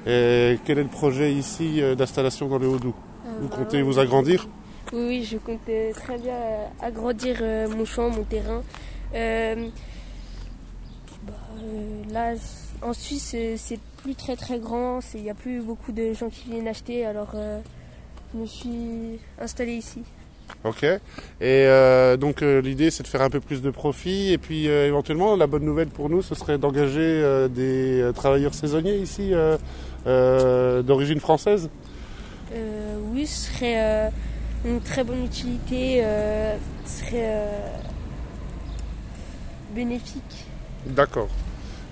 et 0.05 0.59
quel 0.65 0.77
est 0.77 0.83
le 0.83 0.89
projet 0.89 1.33
ici 1.33 1.81
euh, 1.81 1.95
d'installation 1.95 2.47
dans 2.47 2.59
le 2.59 2.67
Haut-Doubs? 2.67 2.93
Vous 3.41 3.47
bah 3.47 3.55
comptez 3.57 3.81
vous 3.81 3.97
agrandir? 3.97 4.47
Oui, 4.93 5.05
oui, 5.07 5.27
je 5.29 5.37
compte 5.37 5.59
très 5.95 6.17
bien 6.19 6.35
euh, 6.35 6.65
agrandir 6.79 7.37
euh, 7.41 7.67
mon 7.67 7.83
champ, 7.83 8.11
mon 8.11 8.23
terrain. 8.23 8.61
Euh, 9.15 9.67
bah, 11.25 11.33
là, 12.11 12.33
en 12.83 12.93
Suisse, 12.93 13.35
c'est 13.57 13.79
plus 14.03 14.13
très 14.13 14.35
très 14.35 14.59
grand, 14.59 14.99
il 15.15 15.23
n'y 15.23 15.31
a 15.31 15.33
plus 15.33 15.61
beaucoup 15.61 15.91
de 15.91 16.13
gens 16.13 16.29
qui 16.29 16.51
viennent 16.51 16.67
acheter, 16.67 17.07
alors 17.07 17.31
euh, 17.33 17.59
je 18.33 18.39
me 18.39 18.45
suis 18.45 19.19
installé 19.39 19.73
ici. 19.73 20.03
Ok. 20.63 20.83
Et 20.83 20.99
euh, 21.41 22.15
donc 22.15 22.43
euh, 22.43 22.61
l'idée 22.61 22.91
c'est 22.91 23.01
de 23.01 23.07
faire 23.07 23.21
un 23.21 23.29
peu 23.29 23.39
plus 23.39 23.61
de 23.61 23.71
profit 23.71 24.31
et 24.31 24.37
puis 24.37 24.67
euh, 24.67 24.85
éventuellement 24.87 25.35
la 25.35 25.47
bonne 25.47 25.63
nouvelle 25.63 25.87
pour 25.87 26.09
nous 26.09 26.21
ce 26.21 26.35
serait 26.35 26.57
d'engager 26.57 27.47
des 27.49 28.11
travailleurs 28.13 28.53
saisonniers 28.53 28.97
ici 28.97 29.31
d'origine 30.05 31.19
française. 31.19 31.69
Oui, 33.13 33.25
ce 33.25 33.51
serait 33.51 34.11
une 34.65 34.81
très 34.81 35.03
bonne 35.03 35.25
utilité, 35.25 36.01
euh, 36.03 36.55
ce 36.85 36.99
serait 37.05 37.11
euh, 37.25 37.67
bénéfique. 39.75 40.45
D'accord. 40.85 41.27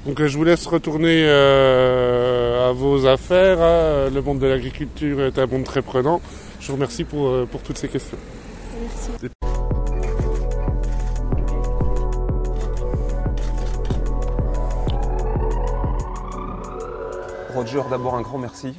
Donc 0.05 0.19
euh, 0.19 0.27
je 0.27 0.38
vous 0.38 0.43
laisse 0.43 0.65
retourner 0.65 1.25
euh, 1.27 2.69
à 2.69 2.71
vos 2.71 3.05
affaires. 3.05 3.62
hein. 3.62 4.10
Le 4.10 4.21
monde 4.21 4.39
de 4.39 4.47
l'agriculture 4.47 5.21
est 5.21 5.38
un 5.38 5.45
monde 5.47 5.63
très 5.63 5.81
prenant. 5.81 6.21
Je 6.60 6.67
vous 6.67 6.73
remercie 6.73 7.03
pour, 7.03 7.47
pour 7.47 7.62
toutes 7.62 7.77
ces 7.77 7.88
questions. 7.88 8.17
Merci. 8.81 9.29
Roger, 17.53 17.81
d'abord 17.89 18.15
un 18.15 18.21
grand 18.21 18.38
merci. 18.38 18.73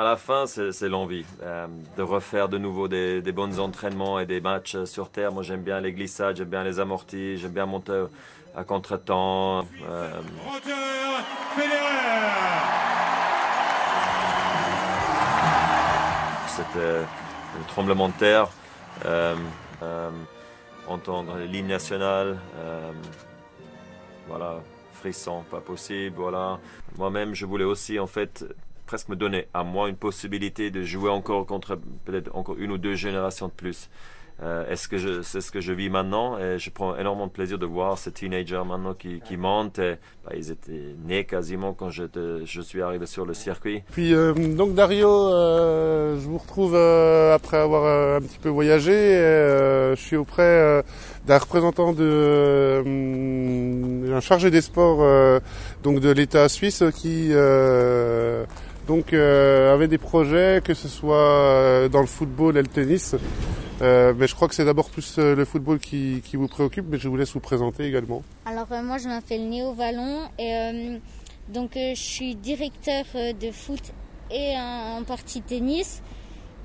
À 0.00 0.02
la 0.02 0.16
fin, 0.16 0.46
c'est 0.46 0.88
l'envie 0.88 1.26
euh, 1.42 1.66
de 1.98 2.02
refaire 2.02 2.48
de 2.48 2.56
nouveau 2.56 2.88
des, 2.88 3.20
des 3.20 3.32
bons 3.32 3.60
entraînements 3.60 4.18
et 4.18 4.24
des 4.24 4.40
matchs 4.40 4.84
sur 4.84 5.10
terre. 5.10 5.30
Moi, 5.30 5.42
j'aime 5.42 5.60
bien 5.60 5.78
les 5.78 5.92
glissades, 5.92 6.36
j'aime 6.36 6.48
bien 6.48 6.64
les 6.64 6.80
amortis, 6.80 7.36
j'aime 7.36 7.50
bien 7.50 7.66
monter 7.66 8.06
à 8.56 8.64
contre-temps. 8.64 9.66
euh, 9.86 10.10
C'était 16.48 17.04
un 17.60 17.62
tremblement 17.68 18.08
de 18.08 18.14
terre, 18.14 18.48
euh, 19.04 19.36
euh, 19.82 20.10
entendre 20.88 21.36
l'hymne 21.40 21.66
national, 21.68 22.38
euh, 22.56 22.90
voilà, 24.28 24.60
frisson, 24.94 25.44
pas 25.50 25.60
possible, 25.60 26.16
voilà. 26.16 26.58
Moi-même, 26.96 27.34
je 27.34 27.44
voulais 27.44 27.64
aussi, 27.64 27.98
en 27.98 28.06
fait, 28.06 28.46
presque 28.90 29.08
me 29.08 29.14
donner 29.14 29.46
à 29.54 29.62
moi 29.62 29.88
une 29.88 29.94
possibilité 29.94 30.72
de 30.72 30.82
jouer 30.82 31.10
encore 31.10 31.46
contre 31.46 31.78
peut-être 32.04 32.34
encore 32.34 32.56
une 32.58 32.72
ou 32.72 32.76
deux 32.76 32.96
générations 32.96 33.46
de 33.46 33.52
plus. 33.52 33.88
Euh, 34.42 34.66
est-ce 34.68 34.88
que 34.88 34.96
je, 34.96 35.20
c'est 35.22 35.42
ce 35.42 35.52
que 35.52 35.60
je 35.60 35.72
vis 35.72 35.90
maintenant? 35.90 36.36
Et 36.38 36.58
je 36.58 36.70
prends 36.70 36.96
énormément 36.96 37.28
de 37.28 37.32
plaisir 37.32 37.56
de 37.58 37.66
voir 37.66 37.98
ces 37.98 38.10
teenagers 38.10 38.62
maintenant 38.66 38.94
qui, 38.94 39.20
qui 39.20 39.36
montent. 39.36 39.78
Et, 39.78 39.94
bah, 40.24 40.32
ils 40.34 40.50
étaient 40.50 40.96
nés 41.06 41.24
quasiment 41.24 41.72
quand 41.72 41.90
je, 41.90 42.02
je 42.44 42.60
suis 42.62 42.82
arrivé 42.82 43.06
sur 43.06 43.24
le 43.26 43.34
circuit. 43.34 43.84
Puis 43.92 44.12
euh, 44.12 44.32
donc 44.32 44.74
Dario, 44.74 45.08
euh, 45.10 46.16
je 46.16 46.26
vous 46.26 46.38
retrouve 46.38 46.74
euh, 46.74 47.32
après 47.32 47.58
avoir 47.58 47.84
euh, 47.84 48.16
un 48.16 48.22
petit 48.22 48.38
peu 48.38 48.48
voyagé. 48.48 48.92
et, 48.92 49.18
euh, 49.18 49.94
je 49.94 50.00
suis 50.00 50.16
auprès 50.16 50.82
d'un 51.26 51.38
représentant 51.38 51.92
de 51.92 52.02
euh, 52.02 52.82
un 54.16 54.20
chargé 54.20 54.50
des 54.50 54.62
sports 54.62 55.02
euh, 55.02 55.38
donc 55.82 56.00
de 56.00 56.10
l'État 56.10 56.48
suisse 56.48 56.82
qui 56.96 57.28
euh, 57.32 58.46
donc 58.90 59.12
euh, 59.12 59.72
avait 59.72 59.86
des 59.86 59.98
projets 59.98 60.60
que 60.64 60.74
ce 60.74 60.88
soit 60.88 61.14
euh, 61.16 61.88
dans 61.88 62.00
le 62.00 62.08
football 62.08 62.56
et 62.56 62.62
le 62.62 62.66
tennis. 62.66 63.14
Euh, 63.82 64.12
mais 64.18 64.26
je 64.26 64.34
crois 64.34 64.48
que 64.48 64.54
c'est 64.56 64.64
d'abord 64.64 64.90
plus 64.90 65.16
euh, 65.18 65.36
le 65.36 65.44
football 65.44 65.78
qui, 65.78 66.22
qui 66.24 66.34
vous 66.36 66.48
préoccupe, 66.48 66.86
mais 66.90 66.98
je 66.98 67.08
vous 67.08 67.16
laisse 67.16 67.32
vous 67.32 67.38
présenter 67.40 67.84
également. 67.84 68.24
Alors 68.46 68.66
euh, 68.72 68.82
moi 68.82 68.98
je 68.98 69.06
m'appelle 69.06 69.48
Néo 69.48 69.74
Vallon 69.74 70.22
et 70.40 70.54
euh, 70.56 70.98
donc 71.48 71.76
euh, 71.76 71.92
je 71.94 72.02
suis 72.02 72.34
directeur 72.34 73.04
de 73.14 73.50
foot 73.52 73.92
et 74.28 74.54
en, 74.56 74.98
en 74.98 75.04
partie 75.04 75.40
tennis 75.40 76.02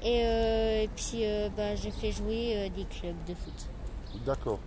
et, 0.04 0.24
euh, 0.26 0.84
et 0.84 0.90
puis 0.96 1.20
euh, 1.22 1.50
bah, 1.56 1.76
je 1.76 1.90
fais 1.92 2.12
jouer 2.12 2.56
euh, 2.56 2.70
des 2.76 2.86
clubs 2.86 3.24
de 3.30 3.36
foot. 3.36 3.70
D'accord. 4.26 4.60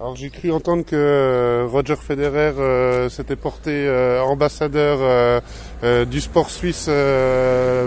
Alors 0.00 0.16
j'ai 0.16 0.30
cru 0.30 0.50
entendre 0.50 0.84
que 0.84 0.96
euh, 0.96 1.66
Roger 1.70 1.94
Federer 1.96 2.54
euh, 2.58 3.08
s'était 3.08 3.36
porté 3.36 3.70
euh, 3.70 4.20
ambassadeur 4.22 4.98
euh, 5.00 5.40
euh, 5.84 6.04
du 6.04 6.20
sport 6.20 6.50
suisse 6.50 6.90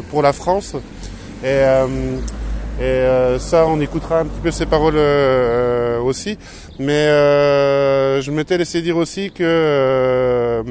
pour 0.09 0.21
la 0.21 0.31
France. 0.31 0.75
Et, 1.43 1.61
et 2.81 3.37
ça, 3.37 3.67
on 3.67 3.79
écoutera 3.79 4.21
un 4.21 4.25
petit 4.25 4.39
peu 4.41 4.51
ses 4.51 4.65
paroles 4.65 4.97
aussi. 6.01 6.37
Mais 6.79 7.07
je 8.21 8.31
m'étais 8.31 8.57
laissé 8.57 8.81
dire 8.81 8.97
aussi 8.97 9.31
que, 9.31 10.63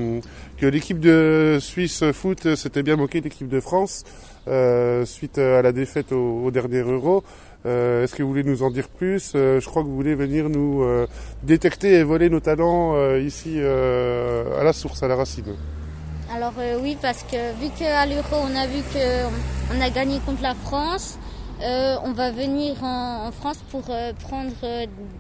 que 0.59 0.67
l'équipe 0.67 0.99
de 0.99 1.59
Suisse 1.61 2.03
foot 2.13 2.55
s'était 2.57 2.83
bien 2.83 2.97
moquée 2.97 3.21
de 3.21 3.25
l'équipe 3.25 3.49
de 3.49 3.61
France 3.61 4.03
euh, 4.49 5.05
suite 5.05 5.39
à 5.39 5.63
la 5.63 5.73
défaite 5.73 6.11
au, 6.13 6.43
au 6.45 6.51
dernier 6.51 6.81
Euro. 6.81 7.23
Euh, 7.67 8.05
Est-ce 8.05 8.15
que 8.15 8.23
vous 8.23 8.29
voulez 8.29 8.45
nous 8.45 8.63
en 8.63 8.71
dire 8.71 8.89
plus? 8.89 9.33
Euh, 9.35 9.59
Je 9.59 9.67
crois 9.67 9.83
que 9.83 9.89
vous 9.89 9.97
voulez 9.97 10.15
venir 10.15 10.51
nous 10.51 10.83
euh, 10.83 11.07
détecter 11.43 11.95
et 11.95 12.03
voler 12.03 12.29
nos 12.29 12.41
talents 12.41 12.95
ici 13.17 13.59
à 13.61 14.63
la 14.63 14.73
source, 14.73 15.03
à 15.03 15.09
la 15.09 15.17
racine. 15.17 15.55
Alors 16.35 16.55
oui 16.83 16.97
parce 17.01 17.23
que 17.23 17.53
vu 17.61 17.71
qu'à 17.79 18.07
l'Euro 18.07 18.37
on 18.43 18.57
a 18.57 18.67
vu 18.67 18.83
qu'on 18.93 19.81
a 19.81 19.91
gagné 19.91 20.19
contre 20.27 20.43
la 20.43 20.55
France, 20.55 21.19
on 21.61 22.13
va 22.13 22.33
venir 22.33 22.83
en, 22.83 23.31
France 23.31 23.59
pour 23.71 23.83
prendre 23.83 24.53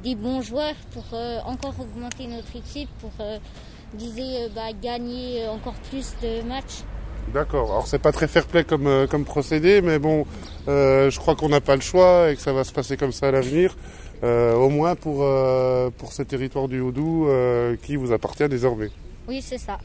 des 0.02 0.14
bons 0.14 0.42
joueurs 0.42 0.74
pour 0.92 1.04
encore 1.46 1.74
augmenter 1.78 2.26
notre 2.26 2.56
équipe, 2.56 2.88
pour 3.00 3.12
bah, 3.18 4.72
gagner 4.82 5.46
encore 5.48 5.76
plus 5.90 6.14
de 6.22 6.42
matchs. 6.46 6.82
D'accord. 7.32 7.70
Alors 7.70 7.86
c'est 7.86 7.98
pas 7.98 8.12
très 8.12 8.28
fair-play 8.28 8.62
comme 8.64 8.86
euh, 8.86 9.06
comme 9.08 9.24
procédé, 9.24 9.82
mais 9.82 9.98
bon, 9.98 10.24
euh, 10.68 11.10
je 11.10 11.18
crois 11.18 11.34
qu'on 11.34 11.48
n'a 11.48 11.60
pas 11.60 11.74
le 11.74 11.80
choix 11.80 12.30
et 12.30 12.36
que 12.36 12.40
ça 12.40 12.52
va 12.52 12.62
se 12.62 12.72
passer 12.72 12.96
comme 12.96 13.10
ça 13.10 13.28
à 13.28 13.30
l'avenir, 13.32 13.76
euh, 14.22 14.54
au 14.54 14.68
moins 14.68 14.94
pour 14.94 15.22
euh, 15.22 15.90
pour 15.98 16.12
ce 16.12 16.22
territoire 16.22 16.68
du 16.68 16.78
Haut-Doubs 16.80 17.26
euh, 17.28 17.76
qui 17.82 17.96
vous 17.96 18.12
appartient 18.12 18.48
désormais. 18.48 18.90
Oui 19.26 19.42
c'est 19.42 19.58
ça. 19.58 19.78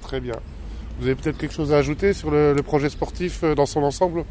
Très 0.00 0.20
bien. 0.20 0.36
Vous 0.98 1.06
avez 1.06 1.14
peut-être 1.14 1.36
quelque 1.36 1.54
chose 1.54 1.72
à 1.74 1.78
ajouter 1.78 2.14
sur 2.14 2.30
le, 2.30 2.54
le 2.54 2.62
projet 2.62 2.88
sportif 2.88 3.44
dans 3.44 3.66
son 3.66 3.82
ensemble? 3.82 4.24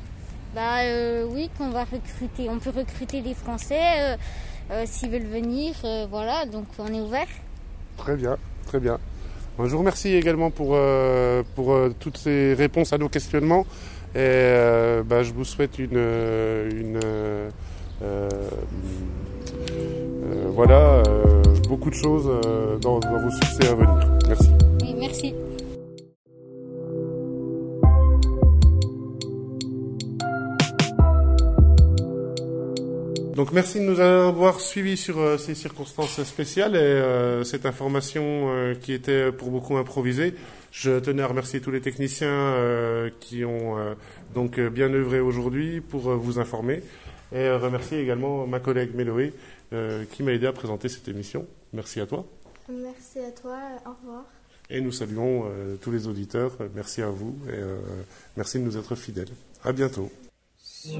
Bah 0.55 0.81
euh, 0.83 1.25
oui 1.29 1.51
qu'on 1.57 1.69
va 1.69 1.83
recruter, 1.83 2.49
on 2.49 2.57
peut 2.57 2.71
recruter 2.75 3.21
des 3.21 3.35
Français 3.35 4.17
s'ils 4.85 5.09
veulent 5.11 5.23
venir, 5.23 5.75
euh, 5.83 6.07
voilà 6.09 6.45
donc 6.45 6.65
on 6.79 6.87
est 6.87 7.01
ouvert. 7.01 7.27
Très 7.97 8.15
bien, 8.15 8.37
très 8.65 8.79
bien. 8.79 8.97
Je 9.59 9.63
vous 9.63 9.77
remercie 9.79 10.13
également 10.15 10.49
pour, 10.49 10.71
euh, 10.73 11.43
pour 11.55 11.73
euh, 11.73 11.93
toutes 11.99 12.17
ces 12.17 12.53
réponses 12.53 12.91
à 12.93 12.97
nos 12.97 13.09
questionnements. 13.09 13.65
Et 14.15 14.19
euh, 14.19 15.03
bah, 15.03 15.23
je 15.23 15.31
vous 15.31 15.45
souhaite 15.45 15.79
une, 15.79 15.97
une 15.97 16.99
voilà, 20.49 21.03
beaucoup 21.67 21.89
de 21.89 21.95
choses 21.95 22.29
dans, 22.81 22.99
dans 22.99 23.19
vos 23.19 23.31
succès 23.31 23.67
à 23.69 23.75
venir. 23.75 24.07
Merci. 24.27 24.49
Oui 24.81 24.95
merci. 24.99 25.33
Donc 33.33 33.51
merci 33.51 33.79
de 33.79 33.85
nous 33.85 33.99
avoir 33.99 34.59
suivis 34.59 34.95
sur 34.95 35.19
euh, 35.19 35.39
ces 35.39 35.55
circonstances 35.55 36.21
spéciales 36.23 36.75
et 36.75 36.79
euh, 36.79 37.43
cette 37.43 37.65
information 37.65 38.21
euh, 38.53 38.75
qui 38.75 38.93
était 38.93 39.31
pour 39.31 39.49
beaucoup 39.49 39.75
improvisée. 39.77 40.35
Je 40.71 40.99
tenais 40.99 41.23
à 41.23 41.27
remercier 41.27 41.59
tous 41.59 41.71
les 41.71 41.81
techniciens 41.81 42.27
euh, 42.29 43.09
qui 43.19 43.43
ont 43.43 43.79
euh, 43.79 43.95
donc 44.35 44.59
bien 44.59 44.93
œuvré 44.93 45.19
aujourd'hui 45.19 45.81
pour 45.81 46.11
euh, 46.11 46.15
vous 46.15 46.37
informer 46.37 46.83
et 47.31 47.39
euh, 47.39 47.57
remercier 47.57 47.99
également 47.99 48.45
ma 48.45 48.59
collègue 48.59 48.93
Méloé 48.93 49.33
euh, 49.73 50.05
qui 50.11 50.21
m'a 50.21 50.33
aidé 50.33 50.45
à 50.45 50.53
présenter 50.53 50.87
cette 50.87 51.07
émission. 51.07 51.47
Merci 51.73 52.01
à 52.01 52.05
toi. 52.05 52.27
Merci 52.69 53.17
à 53.17 53.31
toi, 53.31 53.57
au 53.87 53.93
revoir. 53.99 54.25
Et 54.69 54.79
nous 54.79 54.91
saluons 54.91 55.45
euh, 55.45 55.75
tous 55.81 55.91
les 55.91 56.07
auditeurs. 56.07 56.51
Merci 56.75 57.01
à 57.01 57.09
vous 57.09 57.35
et 57.49 57.53
euh, 57.53 57.77
merci 58.37 58.59
de 58.59 58.63
nous 58.63 58.77
être 58.77 58.93
fidèles. 58.93 59.29
À 59.63 59.71
bientôt. 59.71 60.11
Sur 60.61 60.99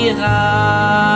ira. 0.00 1.09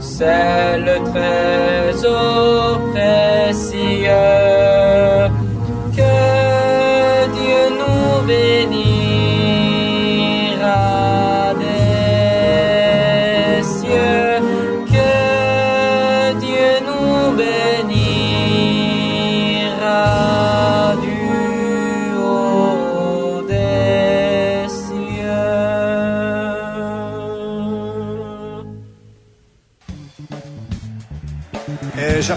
c'est 0.00 0.78
le 0.78 0.96
trésor. 1.10 2.59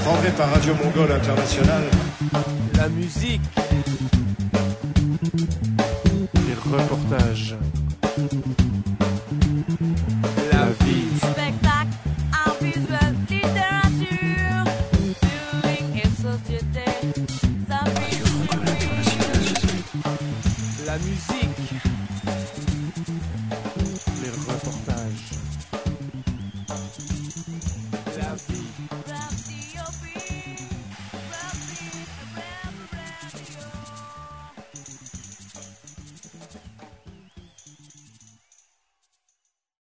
défendrai 0.03 0.31
par 0.31 0.51
Radio 0.51 0.73
Mongole 0.83 1.13
International. 1.13 1.83
La 2.75 2.89
musique. 2.89 3.41
Les 6.35 6.53
reportages. 6.55 7.55